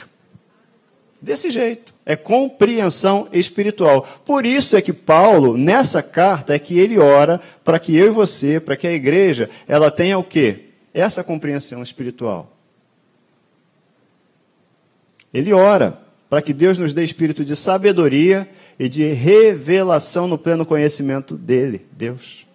[1.20, 1.94] Desse jeito.
[2.06, 4.06] É compreensão espiritual.
[4.26, 8.10] Por isso é que Paulo, nessa carta, é que ele ora para que eu e
[8.10, 10.66] você, para que a igreja, ela tenha o quê?
[10.92, 12.52] Essa compreensão espiritual.
[15.32, 18.46] Ele ora para que Deus nos dê espírito de sabedoria
[18.78, 22.46] e de revelação no pleno conhecimento dele, Deus.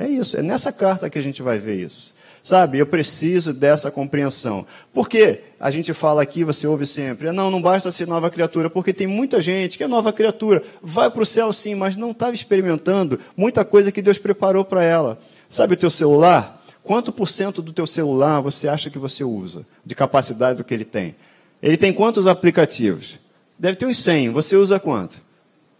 [0.00, 2.14] É isso, é nessa carta que a gente vai ver isso.
[2.42, 4.66] Sabe, eu preciso dessa compreensão.
[4.94, 8.94] Porque a gente fala aqui, você ouve sempre, não, não basta ser nova criatura, porque
[8.94, 12.34] tem muita gente que é nova criatura, vai para o céu sim, mas não estava
[12.34, 15.18] experimentando muita coisa que Deus preparou para ela.
[15.46, 16.62] Sabe o teu celular?
[16.82, 20.72] Quanto por cento do teu celular você acha que você usa, de capacidade do que
[20.72, 21.14] ele tem?
[21.62, 23.18] Ele tem quantos aplicativos?
[23.58, 24.30] Deve ter uns 100.
[24.30, 25.20] Você usa quanto?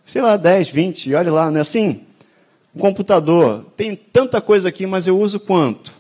[0.04, 2.02] Sei lá, 10, 20, olha lá, não é assim?
[2.74, 5.92] Um computador, tem tanta coisa aqui, mas eu uso quanto?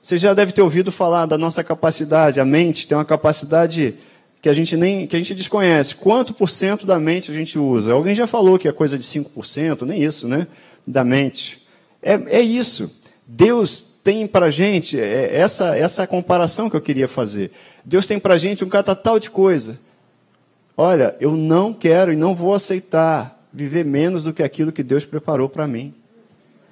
[0.00, 3.94] Você já deve ter ouvido falar da nossa capacidade, a mente tem uma capacidade
[4.40, 5.94] que a gente nem que a gente desconhece.
[5.96, 7.92] Quanto por cento da mente a gente usa?
[7.92, 10.46] Alguém já falou que é coisa de 5%, nem isso, né?
[10.86, 11.66] Da mente.
[12.02, 12.96] É, é isso.
[13.26, 17.50] Deus tem para gente, é, essa, essa comparação que eu queria fazer.
[17.84, 19.78] Deus tem para gente um catatal de coisa.
[20.76, 25.04] Olha, eu não quero e não vou aceitar viver menos do que aquilo que Deus
[25.04, 25.92] preparou para mim.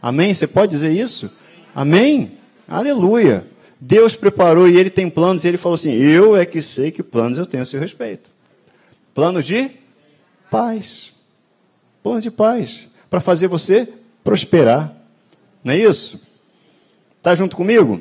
[0.01, 0.33] Amém?
[0.33, 1.31] Você pode dizer isso?
[1.75, 2.39] Amém?
[2.69, 3.47] Aleluia.
[3.81, 7.03] Deus preparou e Ele tem planos e Ele falou assim: Eu é que sei que
[7.03, 8.31] planos eu tenho a seu respeito.
[9.15, 9.71] Planos de
[10.51, 11.13] paz.
[12.03, 12.87] Planos de paz.
[13.11, 13.89] Para fazer você
[14.25, 14.95] prosperar.
[15.63, 16.27] Não é isso?
[17.19, 18.01] Está junto comigo?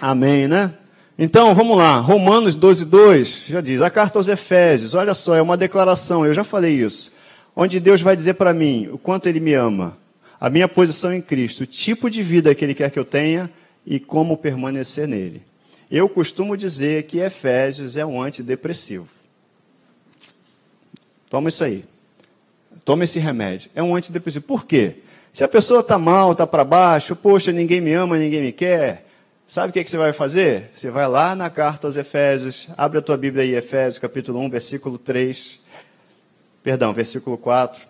[0.00, 0.74] Amém, né?
[1.22, 1.98] Então, vamos lá.
[1.98, 6.32] Romanos 12, 2 já diz: a carta aos Efésios, olha só, é uma declaração, eu
[6.32, 7.12] já falei isso.
[7.54, 9.98] Onde Deus vai dizer para mim o quanto Ele me ama,
[10.40, 13.50] a minha posição em Cristo, o tipo de vida que Ele quer que eu tenha
[13.84, 15.42] e como permanecer nele.
[15.90, 19.08] Eu costumo dizer que Efésios é um antidepressivo.
[21.28, 21.84] Toma isso aí.
[22.84, 23.70] Toma esse remédio.
[23.74, 24.44] É um antidepressivo.
[24.46, 24.96] Por quê?
[25.32, 29.04] Se a pessoa está mal, está para baixo, poxa, ninguém me ama, ninguém me quer,
[29.50, 30.70] Sabe o que, que você vai fazer?
[30.72, 34.48] Você vai lá na carta aos Efésios, abre a tua Bíblia aí, Efésios, capítulo 1,
[34.48, 35.58] versículo 3.
[36.62, 37.89] Perdão, versículo 4.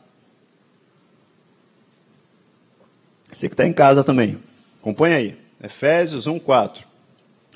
[3.33, 4.39] Você que está em casa também,
[4.81, 5.37] acompanha aí.
[5.63, 6.85] Efésios 1, 4.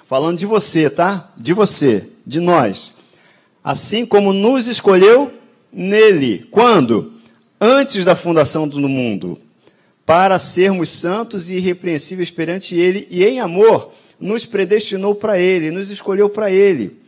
[0.06, 1.32] Falando de você, tá?
[1.36, 2.92] De você, de nós.
[3.62, 5.32] Assim como nos escolheu
[5.72, 6.46] nele.
[6.50, 7.14] Quando?
[7.60, 9.40] Antes da fundação do mundo
[10.06, 15.90] para sermos santos e irrepreensíveis perante Ele, e em amor nos predestinou para Ele, nos
[15.90, 16.98] escolheu para Ele,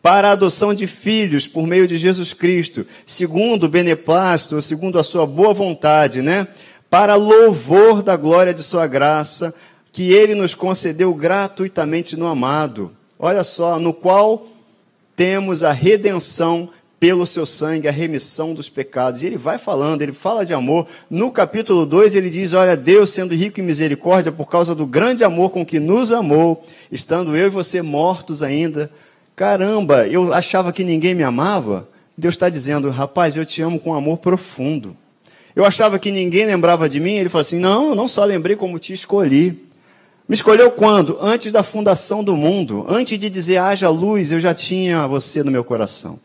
[0.00, 5.02] para a adoção de filhos por meio de Jesus Cristo, segundo o beneplácito, segundo a
[5.02, 6.46] sua boa vontade, né?
[6.94, 9.52] Para louvor da glória de Sua graça,
[9.90, 12.92] que Ele nos concedeu gratuitamente no amado.
[13.18, 14.46] Olha só, no qual
[15.16, 19.24] temos a redenção pelo seu sangue a remissão dos pecados.
[19.24, 20.86] E ele vai falando, ele fala de amor.
[21.10, 25.24] No capítulo 2 ele diz: Olha, Deus sendo rico em misericórdia por causa do grande
[25.24, 28.88] amor com que nos amou, estando eu e você mortos ainda.
[29.34, 31.88] Caramba, eu achava que ninguém me amava.
[32.16, 34.96] Deus está dizendo: Rapaz, eu te amo com amor profundo.
[35.54, 37.14] Eu achava que ninguém lembrava de mim.
[37.14, 39.64] Ele falou assim: Não, eu não só lembrei como te escolhi.
[40.28, 41.18] Me escolheu quando?
[41.20, 42.86] Antes da fundação do mundo.
[42.88, 46.18] Antes de dizer haja luz, eu já tinha você no meu coração.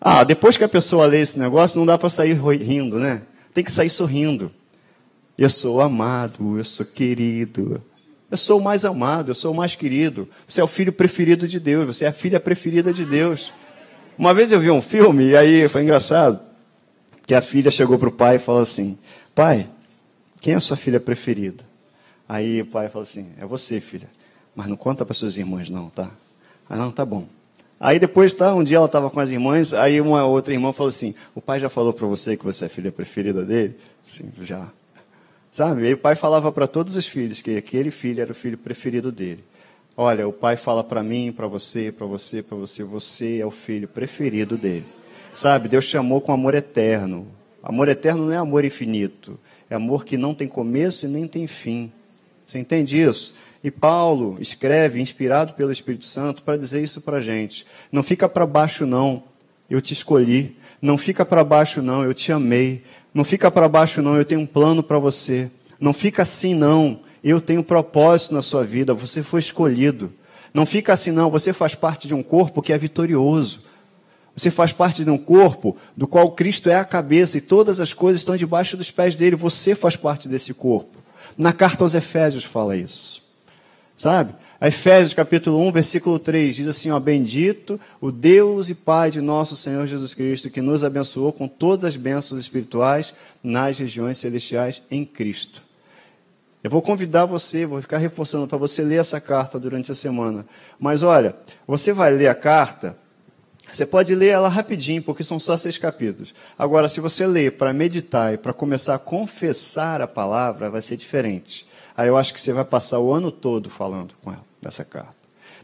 [0.00, 3.22] Ah, depois que a pessoa lê esse negócio, não dá para sair rindo, né?
[3.52, 4.50] Tem que sair sorrindo.
[5.36, 7.82] Eu sou amado, eu sou querido.
[8.30, 10.28] Eu sou o mais amado, eu sou o mais querido.
[10.46, 13.52] Você é o filho preferido de Deus, você é a filha preferida de Deus.
[14.16, 16.38] Uma vez eu vi um filme, e aí foi engraçado,
[17.30, 18.98] que a filha chegou para o pai e falou assim:
[19.36, 19.68] Pai,
[20.40, 21.62] quem é a sua filha preferida?
[22.28, 24.08] Aí o pai falou assim: É você, filha.
[24.52, 26.10] Mas não conta para suas irmãs, não, tá?
[26.68, 27.28] Ah, não, tá bom.
[27.78, 30.88] Aí depois, tá, um dia ela estava com as irmãs, aí uma outra irmã falou
[30.88, 33.76] assim: O pai já falou para você que você é a filha preferida dele?
[34.08, 34.68] Sim, já.
[35.52, 35.88] Sabe?
[35.88, 39.12] E o pai falava para todos os filhos que aquele filho era o filho preferido
[39.12, 39.44] dele.
[39.96, 43.52] Olha, o pai fala para mim, para você, para você, para você, você é o
[43.52, 44.86] filho preferido dele.
[45.34, 45.68] Sabe?
[45.68, 47.26] Deus chamou com amor eterno.
[47.62, 49.38] Amor eterno não é amor infinito,
[49.68, 51.92] é amor que não tem começo e nem tem fim.
[52.46, 53.34] Você entende isso?
[53.62, 57.66] E Paulo escreve, inspirado pelo Espírito Santo, para dizer isso para a gente.
[57.92, 59.22] Não fica para baixo, não.
[59.68, 60.56] Eu te escolhi.
[60.80, 62.02] Não fica para baixo, não.
[62.02, 62.82] Eu te amei.
[63.12, 64.16] Não fica para baixo, não.
[64.16, 65.50] Eu tenho um plano para você.
[65.78, 67.00] Não fica assim, não.
[67.22, 68.94] Eu tenho um propósito na sua vida.
[68.94, 70.10] Você foi escolhido.
[70.54, 71.30] Não fica assim, não.
[71.30, 73.62] Você faz parte de um corpo que é vitorioso.
[74.36, 77.92] Você faz parte de um corpo do qual Cristo é a cabeça e todas as
[77.92, 79.36] coisas estão debaixo dos pés dele.
[79.36, 80.98] Você faz parte desse corpo.
[81.36, 83.22] Na carta aos Efésios fala isso.
[83.96, 84.34] Sabe?
[84.58, 89.20] A Efésios capítulo 1, versículo 3 diz assim: ó, Bendito o Deus e Pai de
[89.20, 93.12] nosso Senhor Jesus Cristo, que nos abençoou com todas as bênçãos espirituais
[93.42, 95.62] nas regiões celestiais em Cristo.
[96.62, 100.46] Eu vou convidar você, vou ficar reforçando para você ler essa carta durante a semana.
[100.78, 101.34] Mas olha,
[101.66, 102.98] você vai ler a carta,
[103.72, 106.34] você pode ler ela rapidinho, porque são só seis capítulos.
[106.58, 110.96] Agora, se você ler para meditar e para começar a confessar a palavra, vai ser
[110.96, 111.66] diferente.
[111.96, 115.14] Aí eu acho que você vai passar o ano todo falando com ela, nessa carta.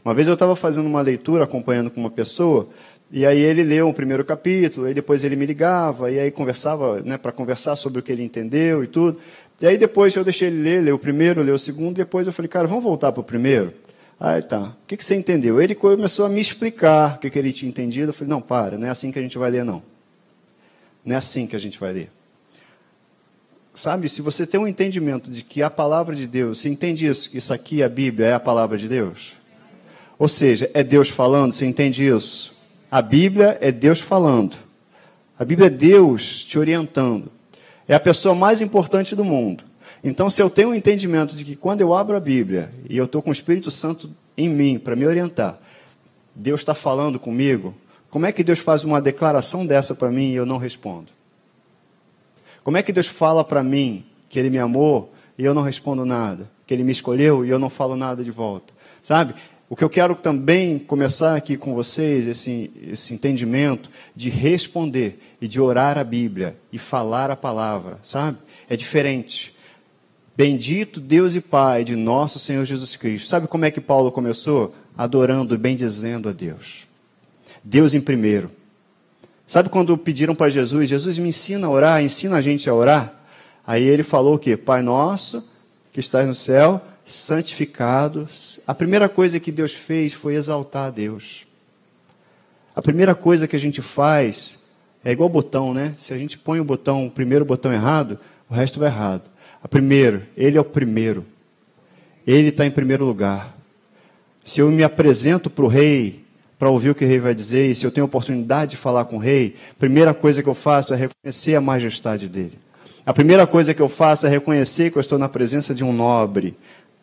[0.03, 2.69] Uma vez eu estava fazendo uma leitura, acompanhando com uma pessoa,
[3.11, 7.01] e aí ele leu o primeiro capítulo, e depois ele me ligava, e aí conversava,
[7.01, 9.17] né, para conversar sobre o que ele entendeu e tudo.
[9.61, 12.33] E aí depois eu deixei ele ler, ler o primeiro, ler o segundo, depois eu
[12.33, 13.73] falei, cara, vamos voltar para o primeiro?
[14.19, 15.61] Aí tá, o que, que você entendeu?
[15.61, 18.09] Ele começou a me explicar o que, que ele tinha entendido.
[18.09, 19.83] Eu falei, não, para, não é assim que a gente vai ler, não.
[21.05, 22.11] Não é assim que a gente vai ler.
[23.75, 27.29] Sabe, se você tem um entendimento de que a palavra de Deus, você entende isso,
[27.29, 29.33] que isso aqui, a Bíblia, é a palavra de Deus?
[30.17, 32.57] Ou seja, é Deus falando, você entende isso?
[32.89, 34.57] A Bíblia é Deus falando.
[35.37, 37.31] A Bíblia é Deus te orientando.
[37.87, 39.63] É a pessoa mais importante do mundo.
[40.03, 43.05] Então, se eu tenho um entendimento de que quando eu abro a Bíblia e eu
[43.05, 45.59] estou com o Espírito Santo em mim para me orientar,
[46.35, 47.73] Deus está falando comigo,
[48.09, 51.07] como é que Deus faz uma declaração dessa para mim e eu não respondo?
[52.63, 56.05] Como é que Deus fala para mim que Ele me amou e eu não respondo
[56.05, 56.49] nada?
[56.65, 58.73] Que Ele me escolheu e eu não falo nada de volta?
[59.01, 59.33] Sabe?
[59.69, 65.47] O que eu quero também começar aqui com vocês, esse, esse entendimento de responder e
[65.47, 68.37] de orar a Bíblia e falar a palavra, sabe?
[68.69, 69.53] É diferente.
[70.37, 73.27] Bendito Deus e Pai de nosso Senhor Jesus Cristo.
[73.27, 74.75] Sabe como é que Paulo começou?
[74.95, 76.87] Adorando e bendizendo a Deus.
[77.63, 78.51] Deus em primeiro.
[79.47, 83.15] Sabe quando pediram para Jesus, Jesus me ensina a orar, ensina a gente a orar?
[83.65, 84.55] Aí ele falou o quê?
[84.55, 85.43] Pai nosso,
[85.91, 88.59] que estás no céu, santificados.
[88.67, 91.47] A primeira coisa que Deus fez foi exaltar a Deus.
[92.75, 94.59] A primeira coisa que a gente faz
[95.03, 95.95] é igual botão, né?
[95.97, 99.23] Se a gente põe o botão, o primeiro botão errado, o resto vai errado.
[99.63, 101.25] A primeiro, ele é o primeiro.
[102.25, 103.55] Ele está em primeiro lugar.
[104.43, 107.69] Se eu me apresento para o rei para ouvir o que o rei vai dizer,
[107.69, 110.55] e se eu tenho oportunidade de falar com o rei, a primeira coisa que eu
[110.55, 112.57] faço é reconhecer a majestade dele.
[113.05, 115.93] A primeira coisa que eu faço é reconhecer que eu estou na presença de um
[115.93, 116.57] nobre,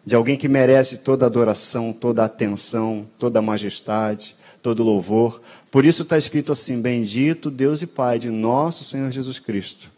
[0.05, 5.41] de alguém que merece toda adoração, toda atenção, toda majestade, todo louvor.
[5.71, 9.91] Por isso está escrito assim: Bendito Deus e Pai de nosso Senhor Jesus Cristo.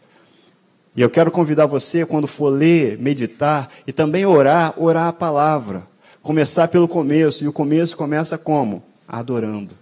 [0.97, 5.83] E eu quero convidar você, quando for ler, meditar e também orar, orar a palavra.
[6.23, 7.43] Começar pelo começo.
[7.43, 8.81] E o começo começa como?
[9.07, 9.75] Adorando.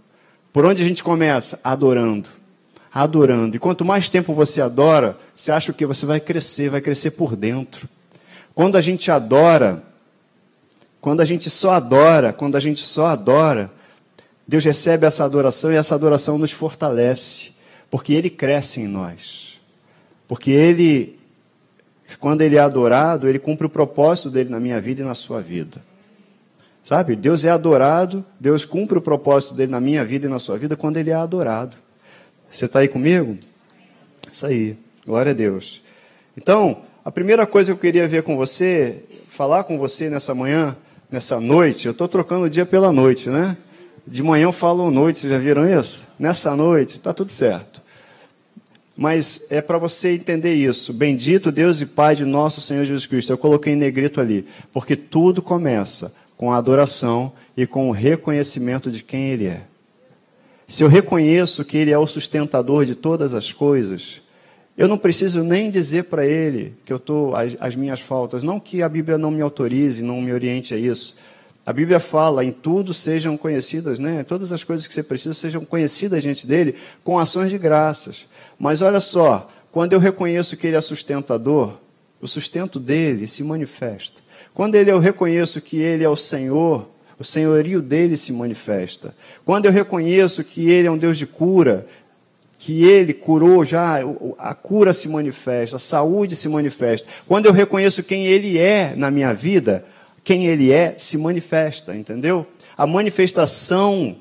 [0.52, 1.58] Por onde a gente começa?
[1.64, 2.30] Adorando.
[2.94, 3.56] Adorando.
[3.56, 7.38] E quanto mais tempo você adora, você acha que você vai crescer, vai crescer por
[7.38, 7.88] dentro.
[8.54, 9.84] Quando a gente adora,
[11.00, 13.72] quando a gente só adora, quando a gente só adora,
[14.46, 17.54] Deus recebe essa adoração e essa adoração nos fortalece,
[17.90, 19.55] porque Ele cresce em nós.
[20.28, 21.20] Porque Ele,
[22.20, 25.42] quando Ele é adorado, Ele cumpre o propósito dele na minha vida e na sua
[25.42, 25.82] vida.
[26.84, 27.16] Sabe?
[27.16, 30.76] Deus é adorado, Deus cumpre o propósito dele na minha vida e na sua vida
[30.76, 31.78] quando Ele é adorado.
[32.50, 33.38] Você está aí comigo?
[34.32, 34.78] Isso aí.
[35.06, 35.84] Glória a Deus.
[36.38, 40.76] Então, a primeira coisa que eu queria ver com você, falar com você nessa manhã,
[41.12, 43.58] nessa noite, eu estou trocando o dia pela noite, né?
[44.08, 46.08] De manhã eu falo noite, vocês já viram isso?
[46.20, 47.82] Nessa noite, está tudo certo.
[48.96, 50.94] Mas é para você entender isso.
[50.94, 53.34] Bendito Deus e Pai de nosso Senhor Jesus Cristo.
[53.34, 54.46] Eu coloquei em negrito ali.
[54.72, 59.64] Porque tudo começa com a adoração e com o reconhecimento de quem Ele é.
[60.68, 64.22] Se eu reconheço que Ele é o sustentador de todas as coisas,
[64.78, 68.44] eu não preciso nem dizer para ele que eu estou as, as, minhas faltas.
[68.44, 71.16] Não que a Bíblia não me autorize, não me oriente a isso.
[71.66, 74.24] A Bíblia fala em tudo sejam conhecidas, né?
[74.24, 78.28] Todas as coisas que você precisa sejam conhecidas diante dele com ações de graças.
[78.58, 81.78] Mas olha só, quando eu reconheço que ele é sustentador,
[82.22, 84.22] o sustento dele se manifesta.
[84.54, 86.88] Quando eu reconheço que ele é o Senhor,
[87.20, 89.16] o senhorio dele se manifesta.
[89.44, 91.86] Quando eu reconheço que ele é um Deus de cura,
[92.58, 94.00] que ele curou já,
[94.38, 97.08] a cura se manifesta, a saúde se manifesta.
[97.28, 99.86] Quando eu reconheço quem ele é na minha vida,
[100.24, 102.46] quem ele é se manifesta, entendeu?
[102.78, 104.18] A manifestação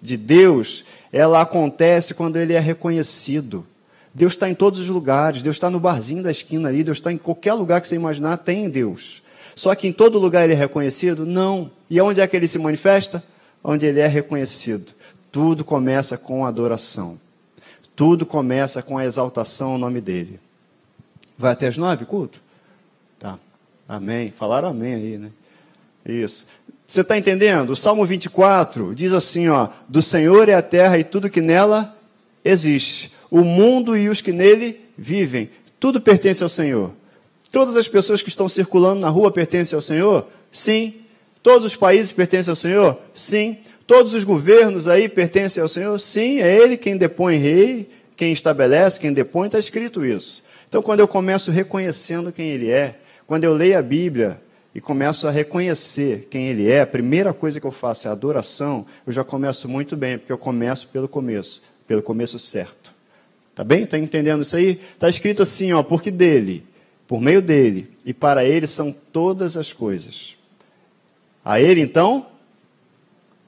[0.00, 3.66] de Deus, ela acontece quando ele é reconhecido.
[4.14, 7.12] Deus está em todos os lugares, Deus está no barzinho da esquina ali, Deus está
[7.12, 9.22] em qualquer lugar que você imaginar, tem Deus.
[9.54, 11.26] Só que em todo lugar ele é reconhecido?
[11.26, 11.70] Não.
[11.88, 13.22] E onde é que ele se manifesta?
[13.62, 14.92] Onde ele é reconhecido.
[15.30, 17.18] Tudo começa com adoração.
[17.94, 20.40] Tudo começa com a exaltação ao nome dele.
[21.36, 22.40] Vai até as nove, culto?
[23.18, 23.38] Tá.
[23.88, 24.30] Amém.
[24.30, 25.30] Falaram amém aí, né?
[26.04, 26.46] Isso.
[26.86, 27.70] Você está entendendo?
[27.70, 31.96] O Salmo 24 diz assim: ó, do Senhor é a terra e tudo que nela
[32.44, 33.12] existe.
[33.30, 35.50] O mundo e os que nele vivem.
[35.78, 36.90] Tudo pertence ao Senhor.
[37.52, 40.26] Todas as pessoas que estão circulando na rua pertencem ao Senhor?
[40.50, 40.94] Sim.
[41.42, 42.98] Todos os países pertencem ao Senhor?
[43.14, 43.58] Sim.
[43.86, 45.98] Todos os governos aí pertencem ao Senhor?
[45.98, 50.44] Sim, é Ele quem depõe rei, quem estabelece, quem depõe, está escrito isso.
[50.68, 54.40] Então, quando eu começo reconhecendo quem Ele é, quando eu leio a Bíblia
[54.74, 58.86] e começo a reconhecer quem Ele é, a primeira coisa que eu faço é adoração,
[59.06, 62.92] eu já começo muito bem, porque eu começo pelo começo, pelo começo certo.
[63.54, 63.82] Tá bem?
[63.82, 64.80] Está entendendo isso aí?
[64.94, 66.64] Está escrito assim, ó, porque dele,
[67.06, 70.36] por meio dele e para ele são todas as coisas.
[71.44, 72.26] A ele, então,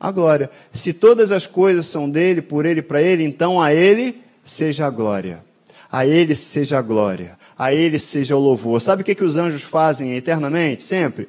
[0.01, 0.51] a glória.
[0.73, 4.91] Se todas as coisas são dele, por ele para ele, então a ele seja a
[4.91, 5.45] glória.
[5.91, 7.39] A ele seja a glória.
[7.63, 8.81] A ele seja o louvor.
[8.81, 10.83] Sabe o que, que os anjos fazem eternamente?
[10.83, 11.29] Sempre?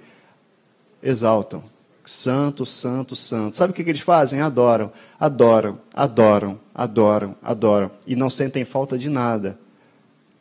[1.04, 1.64] Exaltam.
[2.04, 3.56] Santo, santo, santo.
[3.56, 4.42] Sabe o que, que eles fazem?
[4.42, 7.92] Adoram, adoram, adoram, adoram, adoram.
[8.08, 9.60] E não sentem falta de nada.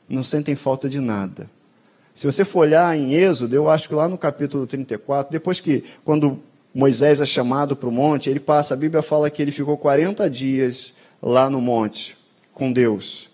[0.09, 1.47] Não sentem falta de nada.
[2.15, 5.85] Se você for olhar em Êxodo, eu acho que lá no capítulo 34, depois que,
[6.03, 6.41] quando
[6.75, 10.31] Moisés é chamado para o monte, ele passa, a Bíblia fala que ele ficou 40
[10.31, 12.17] dias lá no monte
[12.55, 13.31] com Deus.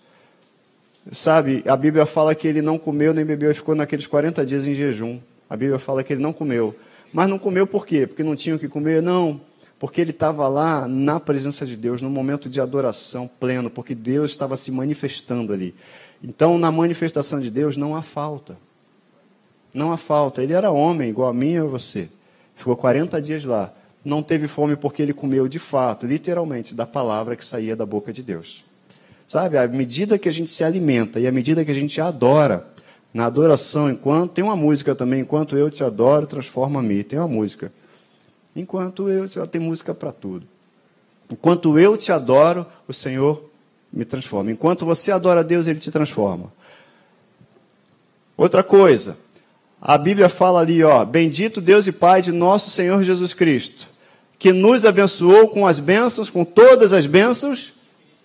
[1.11, 4.67] Sabe, a Bíblia fala que ele não comeu nem bebeu, e ficou naqueles 40 dias
[4.67, 5.19] em jejum.
[5.49, 6.75] A Bíblia fala que ele não comeu.
[7.11, 8.05] Mas não comeu por quê?
[8.05, 9.01] Porque não tinha o que comer?
[9.01, 9.41] Não.
[9.79, 14.31] Porque ele estava lá na presença de Deus, num momento de adoração pleno, porque Deus
[14.31, 15.73] estava se manifestando ali.
[16.21, 18.57] Então, na manifestação de Deus, não há falta.
[19.73, 20.43] Não há falta.
[20.43, 22.09] Ele era homem, igual a mim e a você.
[22.55, 23.73] Ficou 40 dias lá.
[24.03, 28.11] Não teve fome porque ele comeu de fato, literalmente, da palavra que saía da boca
[28.11, 28.65] de Deus.
[29.29, 32.67] Sabe, à medida que a gente se alimenta e à medida que a gente adora,
[33.13, 34.31] na adoração, enquanto.
[34.31, 37.03] Tem uma música também, Enquanto eu te adoro, transforma-me.
[37.03, 37.71] Tem uma música.
[38.55, 40.47] Enquanto eu te tem música para tudo.
[41.31, 43.47] Enquanto eu te adoro, o Senhor
[43.93, 44.51] me transforma.
[44.51, 46.51] Enquanto você adora a Deus, Ele te transforma.
[48.35, 49.15] Outra coisa,
[49.79, 53.87] a Bíblia fala ali, ó, bendito Deus e Pai de nosso Senhor Jesus Cristo,
[54.39, 57.77] que nos abençoou com as bênçãos, com todas as bênçãos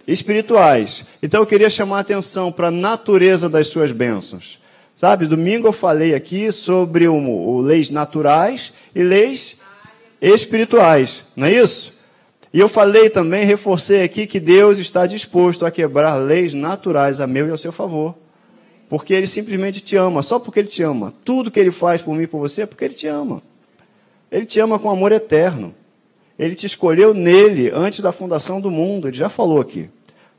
[0.06, 1.04] espirituais.
[1.22, 4.58] Então eu queria chamar a atenção para a natureza das suas bênçãos.
[4.94, 9.56] Sabe, domingo eu falei aqui sobre o, o leis naturais e leis
[10.20, 11.94] espirituais, não é isso?
[12.52, 17.26] E eu falei também, reforcei aqui que Deus está disposto a quebrar leis naturais a
[17.26, 18.14] meu e ao seu favor.
[18.88, 21.12] Porque Ele simplesmente te ama, só porque Ele te ama.
[21.24, 23.42] Tudo que Ele faz por mim e por você é porque Ele te ama.
[24.30, 25.74] Ele te ama com amor eterno.
[26.38, 29.08] Ele te escolheu nele antes da fundação do mundo.
[29.08, 29.90] Ele já falou aqui.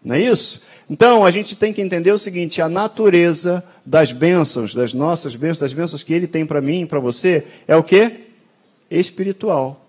[0.05, 0.63] Não é isso?
[0.87, 5.59] Então, a gente tem que entender o seguinte: a natureza das bênçãos, das nossas bênçãos,
[5.59, 8.11] das bênçãos que Ele tem para mim e para você, é o que?
[8.89, 9.81] Espiritual.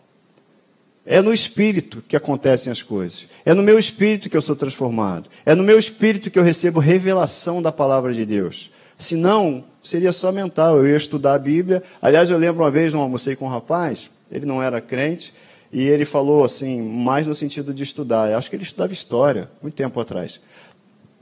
[1.05, 3.29] É no espírito que acontecem as coisas.
[3.45, 5.31] É no meu espírito que eu sou transformado.
[5.45, 8.73] É no meu espírito que eu recebo revelação da palavra de Deus.
[8.99, 10.79] Se não, seria só mental.
[10.79, 11.81] Eu ia estudar a Bíblia.
[12.03, 15.33] Aliás, eu lembro uma vez, não almocei com um rapaz, ele não era crente,
[15.73, 18.31] e ele falou assim, mais no sentido de estudar.
[18.31, 20.41] Eu acho que ele estudava história, muito tempo atrás.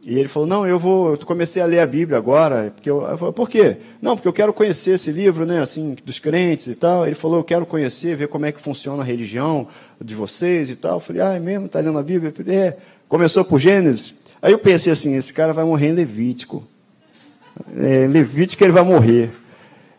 [0.07, 1.13] E ele falou: Não, eu vou.
[1.13, 2.71] Eu comecei a ler a Bíblia agora.
[2.75, 3.79] Porque eu, eu falei, Por quê?
[4.03, 5.61] Não, porque eu quero conhecer esse livro, né?
[5.61, 7.07] Assim, dos crentes e tal.
[7.07, 9.67] Ele falou: Eu quero conhecer, ver como é que funciona a religião
[10.01, 10.95] de vocês e tal.
[10.97, 11.67] Eu falei: Ah, é mesmo?
[11.67, 12.33] Está lendo a Bíblia?
[12.33, 12.77] Falei: É.
[13.09, 14.23] Começou por Gênesis.
[14.43, 16.63] Aí eu pensei assim: Esse cara vai morrer em Levítico.
[17.77, 19.33] É, em Levítico ele vai morrer.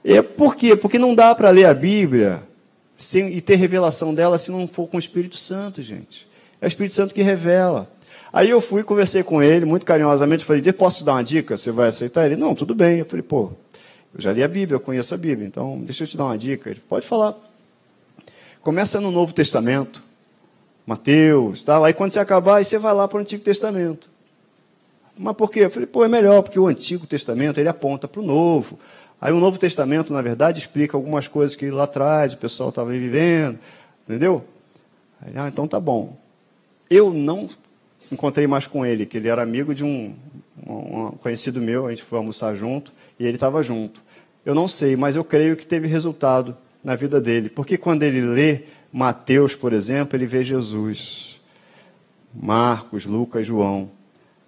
[0.04, 0.76] E por quê?
[0.76, 2.44] Porque não dá para ler a Bíblia
[2.96, 6.28] sem, e ter revelação dela se não for com o Espírito Santo, gente.
[6.62, 7.90] É o Espírito Santo que revela.
[8.32, 11.56] Aí eu fui, conversei com ele, muito carinhosamente, falei, posso dar uma dica?
[11.56, 12.26] Você vai aceitar?
[12.26, 13.00] Ele, não, tudo bem.
[13.00, 13.52] Eu falei, pô,
[14.14, 16.38] eu já li a Bíblia, eu conheço a Bíblia, então deixa eu te dar uma
[16.38, 16.70] dica.
[16.70, 17.36] Ele, pode falar.
[18.62, 20.02] Começa no Novo Testamento,
[20.86, 21.86] Mateus, tal.
[21.86, 24.10] Aí quando você acabar, aí você vai lá para o Antigo Testamento.
[25.18, 25.62] Mas por quê?
[25.62, 28.78] Eu falei, pô, é melhor, porque o Antigo Testamento, ele aponta para o Novo.
[29.26, 32.92] Aí o Novo Testamento, na verdade, explica algumas coisas que lá atrás o pessoal estava
[32.92, 33.58] vivendo,
[34.04, 34.46] entendeu?
[35.20, 36.16] Aí, ah, então tá bom.
[36.92, 37.50] Eu não
[38.12, 40.14] encontrei mais com ele, que ele era amigo de um,
[40.64, 44.00] um conhecido meu, a gente foi almoçar junto, e ele estava junto.
[44.46, 48.22] Eu não sei, mas eu creio que teve resultado na vida dele, porque quando ele
[48.22, 51.42] lê Mateus, por exemplo, ele vê Jesus,
[52.32, 53.90] Marcos, Lucas, João,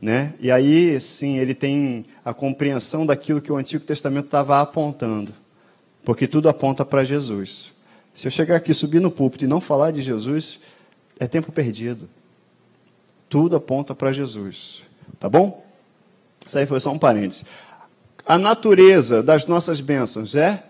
[0.01, 0.33] né?
[0.39, 5.33] E aí, sim, ele tem a compreensão daquilo que o Antigo Testamento estava apontando,
[6.03, 7.73] porque tudo aponta para Jesus.
[8.13, 10.59] Se eu chegar aqui, subir no púlpito e não falar de Jesus,
[11.19, 12.09] é tempo perdido.
[13.29, 14.83] Tudo aponta para Jesus.
[15.19, 15.65] Tá bom?
[16.45, 17.45] Isso aí foi só um parênteses.
[18.25, 20.63] A natureza das nossas bênçãos é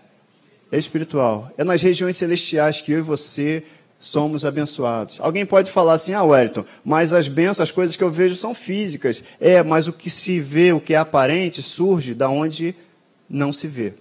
[0.72, 1.50] espiritual.
[1.56, 3.64] É nas regiões celestiais que eu e você
[4.00, 5.18] somos abençoados.
[5.20, 8.54] Alguém pode falar assim, ah, Wellington, mas as bênçãos, as coisas que eu vejo são
[8.54, 9.22] físicas.
[9.40, 12.74] É, mas o que se vê, o que é aparente, surge da onde
[13.28, 13.94] não se vê.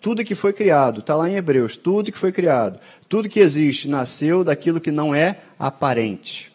[0.00, 2.78] Tudo que foi criado, está lá em Hebreus, tudo que foi criado,
[3.08, 6.52] tudo que existe, nasceu daquilo que não é aparente.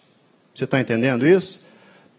[0.53, 1.59] Você está entendendo isso?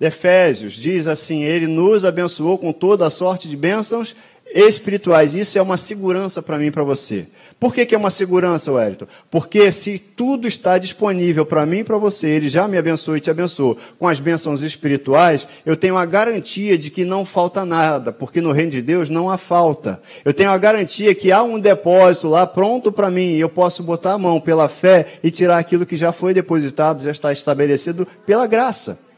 [0.01, 4.15] Efésios diz assim: Ele nos abençoou com toda a sorte de bênçãos
[4.53, 5.35] espirituais.
[5.35, 7.27] Isso é uma segurança para mim e para você.
[7.59, 9.07] Por que, que é uma segurança, Wellington?
[9.31, 13.21] Porque se tudo está disponível para mim e para você, ele já me abençoou e
[13.21, 18.13] te abençoou com as bênçãos espirituais, eu tenho a garantia de que não falta nada,
[18.13, 20.01] porque no reino de Deus não há falta.
[20.25, 23.83] Eu tenho a garantia que há um depósito lá pronto para mim e eu posso
[23.83, 28.07] botar a mão pela fé e tirar aquilo que já foi depositado, já está estabelecido
[28.27, 29.14] pela graça.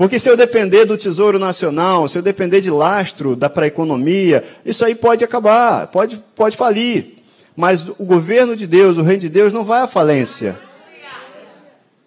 [0.00, 4.42] Porque se eu depender do Tesouro Nacional, se eu depender de lastro da para economia,
[4.64, 7.18] isso aí pode acabar, pode, pode falir.
[7.54, 10.58] Mas o governo de Deus, o reino de Deus, não vai à falência.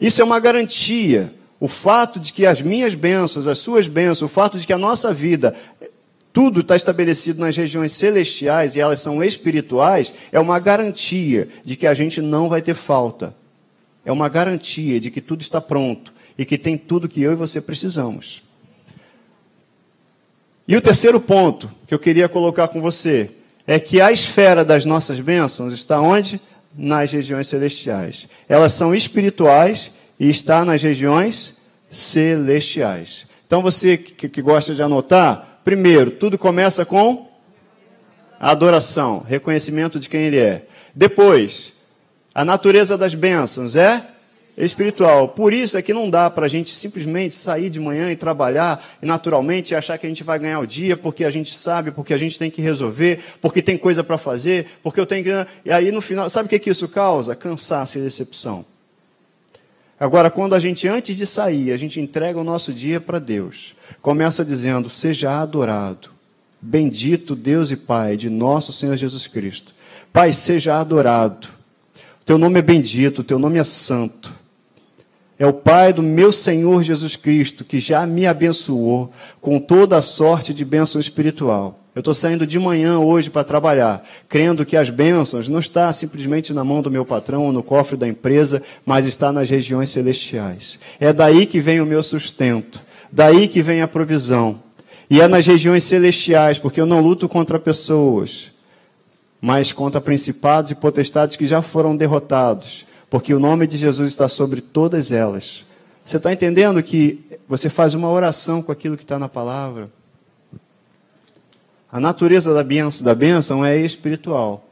[0.01, 1.31] Isso é uma garantia.
[1.59, 4.77] O fato de que as minhas bênçãos, as suas bênçãos, o fato de que a
[4.79, 5.53] nossa vida,
[6.33, 11.85] tudo está estabelecido nas regiões celestiais e elas são espirituais, é uma garantia de que
[11.85, 13.35] a gente não vai ter falta.
[14.03, 17.35] É uma garantia de que tudo está pronto e que tem tudo que eu e
[17.35, 18.43] você precisamos.
[20.67, 23.31] E o terceiro ponto que eu queria colocar com você
[23.67, 26.39] é que a esfera das nossas bênçãos está onde?
[26.75, 28.27] Nas regiões celestiais.
[28.47, 31.57] Elas são espirituais e está nas regiões
[31.89, 33.27] celestiais.
[33.45, 37.27] Então você que, que gosta de anotar, primeiro, tudo começa com
[38.39, 40.65] adoração, reconhecimento de quem ele é.
[40.95, 41.73] Depois,
[42.33, 44.12] a natureza das bênçãos é
[44.57, 45.29] espiritual.
[45.29, 48.83] Por isso é que não dá para a gente simplesmente sair de manhã e trabalhar
[49.01, 52.13] e naturalmente achar que a gente vai ganhar o dia porque a gente sabe, porque
[52.13, 55.47] a gente tem que resolver, porque tem coisa para fazer, porque eu tenho que.
[55.65, 57.35] E aí no final, sabe o que, que isso causa?
[57.35, 58.65] Cansaço e decepção.
[59.99, 63.73] Agora, quando a gente, antes de sair, a gente entrega o nosso dia para Deus,
[64.01, 66.09] começa dizendo: Seja adorado,
[66.61, 69.73] bendito Deus e Pai de nosso Senhor Jesus Cristo.
[70.11, 71.47] Pai, seja adorado.
[72.23, 74.42] Teu nome é bendito, teu nome é santo
[75.43, 80.01] é o Pai do meu Senhor Jesus Cristo, que já me abençoou com toda a
[80.01, 81.81] sorte de bênção espiritual.
[81.93, 86.53] Eu estou saindo de manhã hoje para trabalhar, crendo que as bênçãos não estão simplesmente
[86.53, 90.79] na mão do meu patrão ou no cofre da empresa, mas está nas regiões celestiais.
[90.97, 92.81] É daí que vem o meu sustento,
[93.11, 94.61] daí que vem a provisão.
[95.09, 98.49] E é nas regiões celestiais, porque eu não luto contra pessoas,
[99.41, 104.27] mas contra principados e potestades que já foram derrotados porque o nome de Jesus está
[104.27, 105.63] sobre todas elas.
[106.03, 109.87] Você está entendendo que você faz uma oração com aquilo que está na palavra?
[111.91, 114.67] A natureza da bênção, da bênção é espiritual.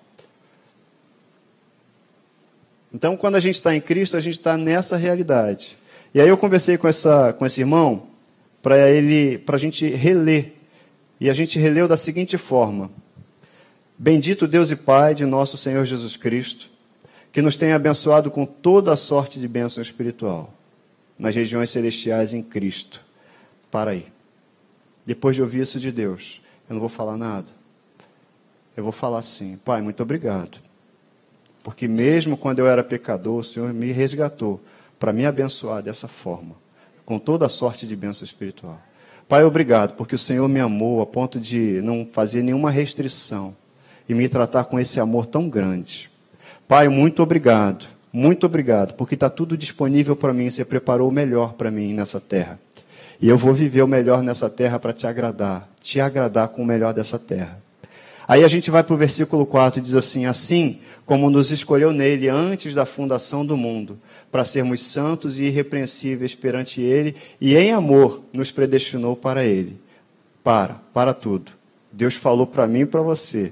[2.92, 5.78] Então, quando a gente está em Cristo, a gente está nessa realidade.
[6.12, 8.08] E aí eu conversei com, essa, com esse irmão
[8.60, 10.54] para ele, para a gente reler.
[11.20, 12.89] E a gente releu da seguinte forma:
[14.00, 16.71] Bendito Deus e Pai de nosso Senhor Jesus Cristo
[17.32, 20.54] que nos tem abençoado com toda a sorte de bênção espiritual
[21.18, 23.02] nas regiões celestiais em Cristo.
[23.70, 24.08] Para aí.
[25.06, 27.48] Depois de ouvir isso de Deus, eu não vou falar nada.
[28.76, 30.60] Eu vou falar assim: Pai, muito obrigado.
[31.64, 34.60] Porque mesmo quando eu era pecador, o Senhor me resgatou
[35.00, 36.56] para me abençoar dessa forma,
[37.06, 38.80] com toda a sorte de bênção espiritual.
[39.28, 43.56] Pai, obrigado, porque o Senhor me amou a ponto de não fazer nenhuma restrição
[44.10, 46.11] e me tratar com esse amor tão grande.
[46.72, 50.50] Pai, muito obrigado, muito obrigado, porque está tudo disponível para mim.
[50.50, 52.58] Você preparou o melhor para mim nessa terra.
[53.22, 56.66] E eu vou viver o melhor nessa terra para te agradar, te agradar com o
[56.66, 57.62] melhor dessa terra.
[58.26, 61.92] Aí a gente vai para o versículo 4 e diz assim: Assim como nos escolheu
[61.92, 64.00] nele antes da fundação do mundo,
[64.32, 69.78] para sermos santos e irrepreensíveis perante ele, e em amor nos predestinou para ele.
[70.42, 71.52] Para, para tudo.
[71.92, 73.52] Deus falou para mim e para você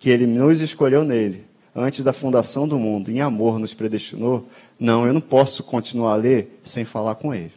[0.00, 1.46] que ele nos escolheu nele
[1.78, 4.48] antes da fundação do mundo, em amor nos predestinou,
[4.78, 7.52] não, eu não posso continuar a ler sem falar com Ele.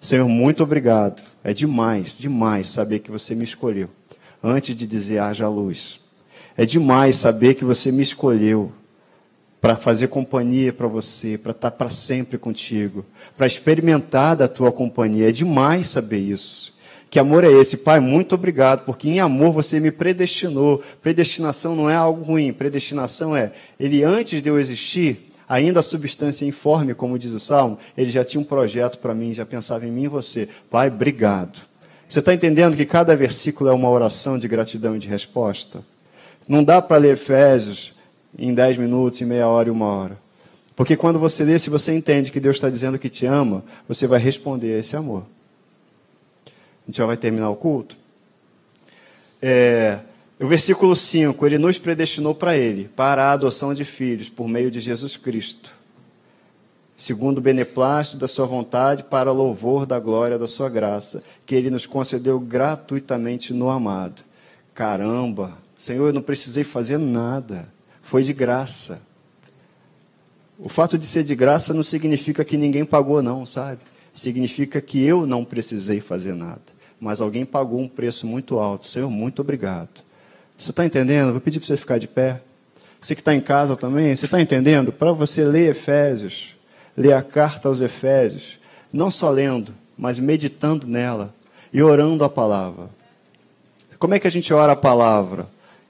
[0.00, 1.22] Senhor, muito obrigado.
[1.42, 3.88] É demais, demais saber que você me escolheu
[4.42, 6.00] antes de dizer haja luz.
[6.56, 8.70] É demais saber que você me escolheu
[9.60, 13.02] para fazer companhia para você, para estar para sempre contigo,
[13.34, 15.30] para experimentar da tua companhia.
[15.30, 16.73] É demais saber isso.
[17.14, 17.76] Que amor é esse?
[17.76, 20.82] Pai, muito obrigado, porque em amor você me predestinou.
[21.00, 26.44] Predestinação não é algo ruim, predestinação é, ele antes de eu existir, ainda a substância
[26.44, 29.92] informe, como diz o Salmo, ele já tinha um projeto para mim, já pensava em
[29.92, 30.48] mim e você.
[30.68, 31.62] Pai, obrigado.
[32.08, 35.84] Você está entendendo que cada versículo é uma oração de gratidão e de resposta?
[36.48, 37.92] Não dá para ler Efésios
[38.36, 40.18] em dez minutos, em meia hora e uma hora.
[40.74, 44.04] Porque quando você lê, se você entende que Deus está dizendo que te ama, você
[44.04, 45.22] vai responder a esse amor.
[46.84, 47.96] A gente já vai terminar o culto.
[49.40, 50.00] É,
[50.40, 54.70] o versículo 5, ele nos predestinou para ele, para a adoção de filhos, por meio
[54.70, 55.72] de Jesus Cristo,
[56.96, 61.70] segundo o beneplácito da sua vontade, para louvor da glória da sua graça, que ele
[61.70, 64.22] nos concedeu gratuitamente no amado.
[64.74, 67.68] Caramba, Senhor, eu não precisei fazer nada.
[68.02, 69.00] Foi de graça.
[70.58, 73.80] O fato de ser de graça não significa que ninguém pagou, não, sabe?
[74.12, 76.73] Significa que eu não precisei fazer nada.
[77.00, 78.86] Mas alguém pagou um preço muito alto.
[78.86, 80.02] Senhor, muito obrigado.
[80.56, 81.32] Você está entendendo?
[81.32, 82.40] Vou pedir para você ficar de pé.
[83.00, 84.90] Você que está em casa também, você está entendendo?
[84.90, 86.54] Para você ler Efésios,
[86.96, 88.58] ler a carta aos Efésios,
[88.90, 91.34] não só lendo, mas meditando nela
[91.72, 92.88] e orando a palavra.
[93.98, 95.46] Como é que a gente ora a palavra?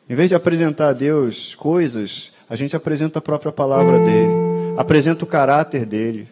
[0.09, 4.32] Em vez de apresentar a Deus coisas, a gente apresenta a própria palavra dele,
[4.76, 6.28] apresenta o caráter dele.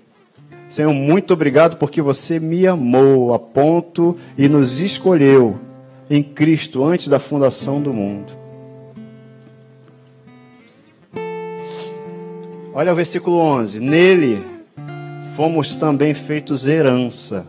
[0.73, 5.59] Senhor, muito obrigado porque você me amou a ponto e nos escolheu
[6.09, 8.33] em Cristo antes da fundação do mundo.
[12.73, 14.43] Olha o versículo 11: Nele
[15.37, 17.45] fomos também feitos herança,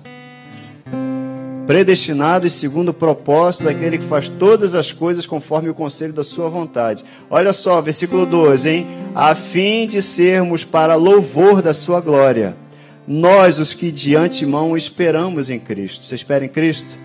[1.65, 6.49] predestinados segundo o propósito daquele que faz todas as coisas conforme o conselho da sua
[6.49, 7.05] vontade.
[7.29, 8.87] Olha só, versículo 12, hein?
[9.15, 12.61] A fim de sermos para louvor da sua glória,
[13.07, 16.03] nós os que de antemão esperamos em Cristo.
[16.03, 16.97] Você espera em Cristo?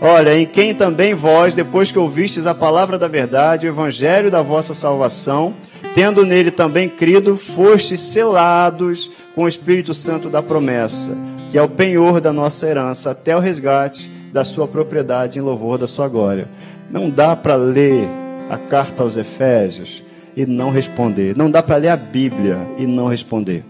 [0.00, 4.42] Olha, em quem também vós, depois que ouvistes a palavra da verdade, o evangelho da
[4.42, 5.54] vossa salvação,
[5.94, 11.16] tendo nele também crido, fostes selados com o Espírito Santo da promessa,
[11.50, 15.78] que é o penhor da nossa herança, até o resgate da sua propriedade em louvor
[15.78, 16.48] da sua glória.
[16.90, 18.08] Não dá para ler
[18.50, 20.02] a carta aos Efésios
[20.36, 21.36] e não responder.
[21.36, 23.64] Não dá para ler a Bíblia e não responder.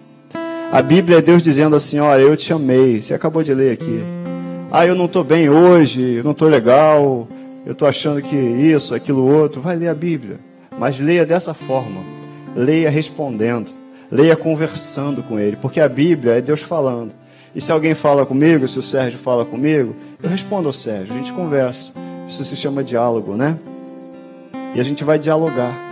[0.75, 3.01] A Bíblia é Deus dizendo assim: Olha, eu te amei.
[3.01, 4.03] Você acabou de ler aqui.
[4.73, 7.29] Ah, eu não estou bem hoje, eu não estou legal,
[7.65, 9.61] eu estou achando que isso, aquilo outro.
[9.61, 10.41] Vai ler a Bíblia,
[10.77, 12.01] mas leia dessa forma.
[12.57, 13.71] Leia respondendo,
[14.11, 17.13] leia conversando com Ele, porque a Bíblia é Deus falando.
[17.55, 21.19] E se alguém fala comigo, se o Sérgio fala comigo, eu respondo ao Sérgio, a
[21.19, 21.93] gente conversa.
[22.27, 23.57] Isso se chama diálogo, né?
[24.75, 25.84] E a gente vai dialogar.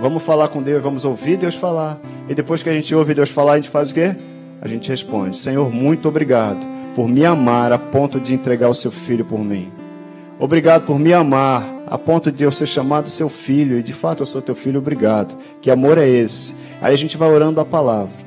[0.00, 1.98] Vamos falar com Deus, vamos ouvir Deus falar.
[2.28, 4.14] E depois que a gente ouve Deus falar, a gente faz o quê?
[4.60, 8.90] A gente responde: Senhor, muito obrigado por me amar a ponto de entregar o seu
[8.90, 9.70] filho por mim.
[10.38, 13.78] Obrigado por me amar a ponto de eu ser chamado seu filho.
[13.78, 15.34] E de fato eu sou teu filho, obrigado.
[15.62, 16.54] Que amor é esse?
[16.82, 18.26] Aí a gente vai orando a palavra.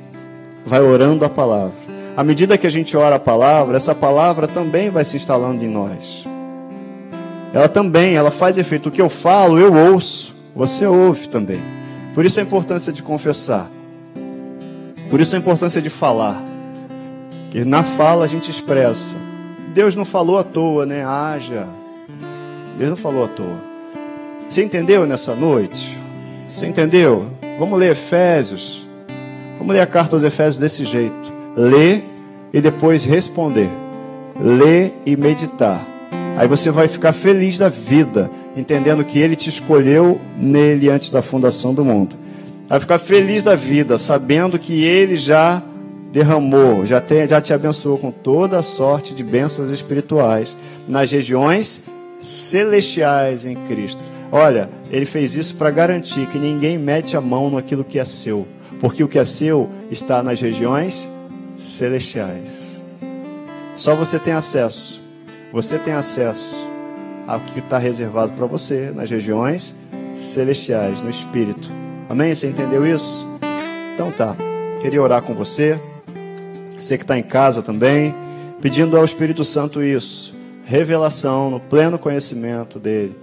[0.66, 1.74] Vai orando a palavra.
[2.16, 5.68] À medida que a gente ora a palavra, essa palavra também vai se instalando em
[5.68, 6.26] nós.
[7.54, 8.88] Ela também, ela faz efeito.
[8.88, 10.39] O que eu falo, eu ouço.
[10.54, 11.60] Você ouve também.
[12.14, 13.70] Por isso a importância de confessar.
[15.08, 16.42] Por isso a importância de falar.
[17.50, 19.16] Que na fala a gente expressa.
[19.74, 21.04] Deus não falou à toa, né?
[21.04, 21.66] Haja.
[22.76, 23.58] Deus não falou à toa.
[24.48, 25.96] Você entendeu nessa noite?
[26.46, 27.26] Você entendeu?
[27.58, 28.86] Vamos ler Efésios.
[29.58, 31.32] Vamos ler a carta aos Efésios desse jeito.
[31.56, 32.04] Ler
[32.52, 33.70] e depois responder.
[34.40, 35.80] Ler e meditar.
[36.36, 41.22] Aí você vai ficar feliz da vida, entendendo que Ele te escolheu nele antes da
[41.22, 42.16] fundação do mundo.
[42.68, 45.62] Vai ficar feliz da vida, sabendo que Ele já
[46.12, 50.56] derramou, já, tem, já te abençoou com toda a sorte de bênçãos espirituais
[50.88, 51.82] nas regiões
[52.20, 54.00] celestiais em Cristo.
[54.32, 58.46] Olha, ele fez isso para garantir que ninguém mete a mão naquilo que é seu,
[58.80, 61.08] porque o que é seu está nas regiões
[61.56, 62.78] celestiais.
[63.76, 65.00] Só você tem acesso.
[65.52, 66.69] Você tem acesso
[67.30, 69.72] ao que está reservado para você nas regiões
[70.14, 71.70] celestiais, no Espírito.
[72.08, 72.34] Amém?
[72.34, 73.24] Você entendeu isso?
[73.94, 74.36] Então tá.
[74.82, 75.78] Queria orar com você.
[76.76, 78.12] Você que está em casa também,
[78.60, 80.34] pedindo ao Espírito Santo isso.
[80.64, 83.16] Revelação no pleno conhecimento dele.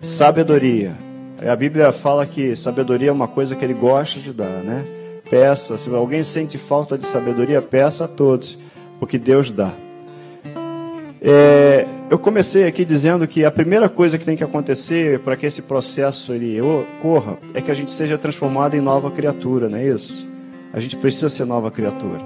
[0.00, 0.96] Sabedoria.
[1.46, 4.86] A Bíblia fala que sabedoria é uma coisa que ele gosta de dar, né?
[5.28, 5.76] Peça.
[5.76, 8.56] Se alguém sente falta de sabedoria, peça a todos,
[8.98, 9.72] porque Deus dá.
[11.20, 15.46] É, eu comecei aqui dizendo que a primeira coisa que tem que acontecer para que
[15.46, 19.86] esse processo ele ocorra é que a gente seja transformado em nova criatura, não é
[19.86, 20.28] isso?
[20.74, 22.20] A gente precisa ser nova criatura.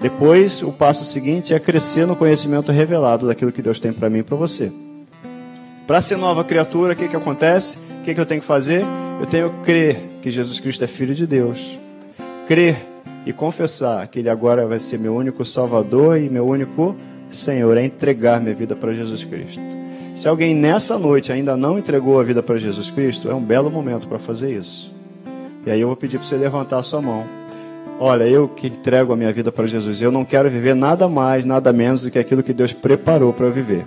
[0.00, 4.18] Depois, o passo seguinte é crescer no conhecimento revelado daquilo que Deus tem para mim
[4.18, 4.72] e para você.
[5.86, 7.76] Para ser nova criatura, o que, que acontece?
[8.00, 8.82] O que, que eu tenho que fazer?
[9.20, 11.78] Eu tenho que crer que Jesus Cristo é Filho de Deus.
[12.48, 12.76] Crer
[13.24, 16.96] e confessar que Ele agora vai ser meu único Salvador e meu único
[17.30, 17.76] Senhor.
[17.76, 19.60] É entregar minha vida para Jesus Cristo.
[20.14, 23.70] Se alguém nessa noite ainda não entregou a vida para Jesus Cristo, é um belo
[23.70, 24.92] momento para fazer isso.
[25.64, 27.24] E aí eu vou pedir para você levantar a sua mão.
[28.00, 31.44] Olha, eu que entrego a minha vida para Jesus, eu não quero viver nada mais,
[31.44, 33.86] nada menos do que aquilo que Deus preparou para eu viver.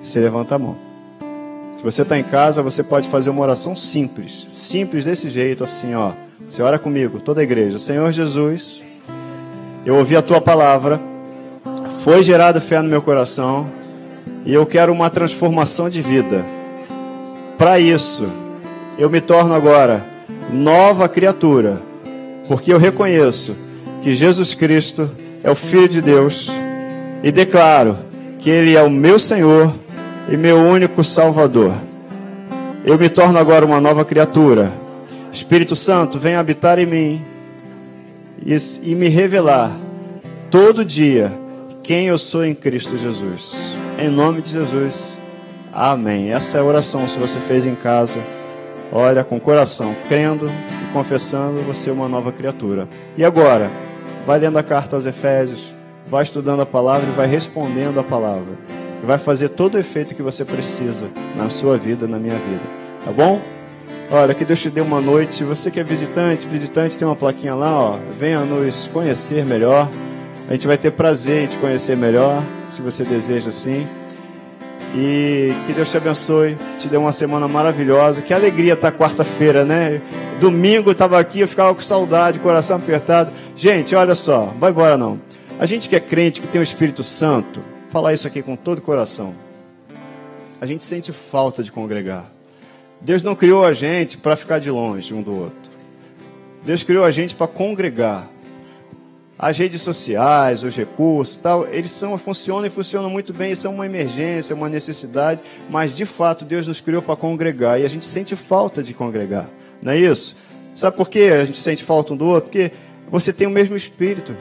[0.00, 0.76] Você levanta a mão.
[1.72, 5.94] Se você está em casa, você pode fazer uma oração simples, simples desse jeito, assim,
[5.94, 6.12] ó.
[6.48, 7.78] Você ora comigo, toda a igreja.
[7.78, 8.82] Senhor Jesus,
[9.86, 11.00] eu ouvi a tua palavra,
[12.04, 13.78] foi gerada fé no meu coração,
[14.46, 16.46] E eu quero uma transformação de vida.
[17.58, 18.26] Para isso,
[18.98, 20.06] eu me torno agora
[20.50, 21.78] nova criatura,
[22.48, 23.54] porque eu reconheço
[24.00, 25.10] que Jesus Cristo
[25.44, 26.50] é o Filho de Deus
[27.22, 27.98] e declaro
[28.38, 29.74] que Ele é o meu Senhor
[30.30, 31.74] e meu único Salvador.
[32.82, 34.72] Eu me torno agora uma nova criatura.
[35.30, 37.24] Espírito Santo, vem habitar em mim
[38.44, 39.70] e, e me revelar
[40.50, 41.39] todo dia
[41.82, 43.76] quem eu sou em Cristo Jesus.
[43.98, 45.18] Em nome de Jesus.
[45.72, 46.32] Amém.
[46.32, 48.20] Essa é a oração, se você fez em casa,
[48.92, 52.88] olha com o coração, crendo e confessando, você é uma nova criatura.
[53.16, 53.70] E agora,
[54.26, 55.72] vai lendo a carta aos Efésios,
[56.08, 58.58] vai estudando a palavra e vai respondendo a palavra.
[59.00, 62.62] Que vai fazer todo o efeito que você precisa na sua vida, na minha vida.
[63.04, 63.40] Tá bom?
[64.10, 65.34] Olha, que Deus te dê uma noite.
[65.34, 67.98] Se você que é visitante, visitante tem uma plaquinha lá, ó.
[68.18, 69.88] Venha nos conhecer melhor.
[70.50, 73.86] A gente vai ter prazer em te conhecer melhor, se você deseja assim.
[74.96, 78.20] E que Deus te abençoe, te dê uma semana maravilhosa.
[78.20, 80.02] Que alegria estar quarta-feira, né?
[80.40, 83.30] Domingo estava aqui, eu ficava com saudade, coração apertado.
[83.54, 85.20] Gente, olha só, vai embora não.
[85.56, 88.78] A gente que é crente, que tem o Espírito Santo, falar isso aqui com todo
[88.78, 89.32] o coração.
[90.60, 92.28] A gente sente falta de congregar.
[93.00, 95.70] Deus não criou a gente para ficar de longe um do outro.
[96.64, 98.28] Deus criou a gente para congregar.
[99.42, 103.86] As redes sociais, os recursos, tal, eles são, funcionam e funcionam muito bem, são uma
[103.86, 108.36] emergência, uma necessidade, mas de fato Deus nos criou para congregar e a gente sente
[108.36, 109.48] falta de congregar,
[109.80, 110.36] não é isso?
[110.74, 112.50] Sabe por que a gente sente falta um do outro?
[112.50, 112.70] Porque
[113.10, 114.36] você tem o mesmo espírito,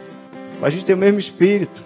[0.62, 1.82] a gente tem o mesmo espírito.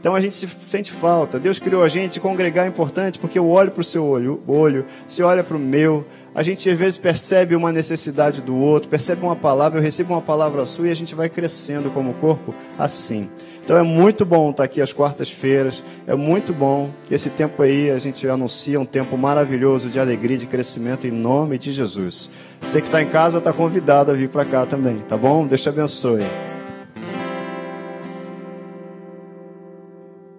[0.00, 1.38] Então a gente se sente falta.
[1.38, 4.84] Deus criou a gente, congregar é importante, porque eu olho para o seu olho, olho,
[5.06, 6.06] você olha para o meu.
[6.34, 10.22] A gente às vezes percebe uma necessidade do outro, percebe uma palavra, eu recebo uma
[10.22, 13.28] palavra sua e a gente vai crescendo como corpo assim.
[13.68, 17.90] Então é muito bom estar aqui às quartas-feiras, é muito bom que esse tempo aí
[17.90, 22.30] a gente anuncia um tempo maravilhoso de alegria de crescimento em nome de Jesus.
[22.62, 25.46] Você que está em casa está convidado a vir para cá também, tá bom?
[25.46, 26.47] Deus te abençoe.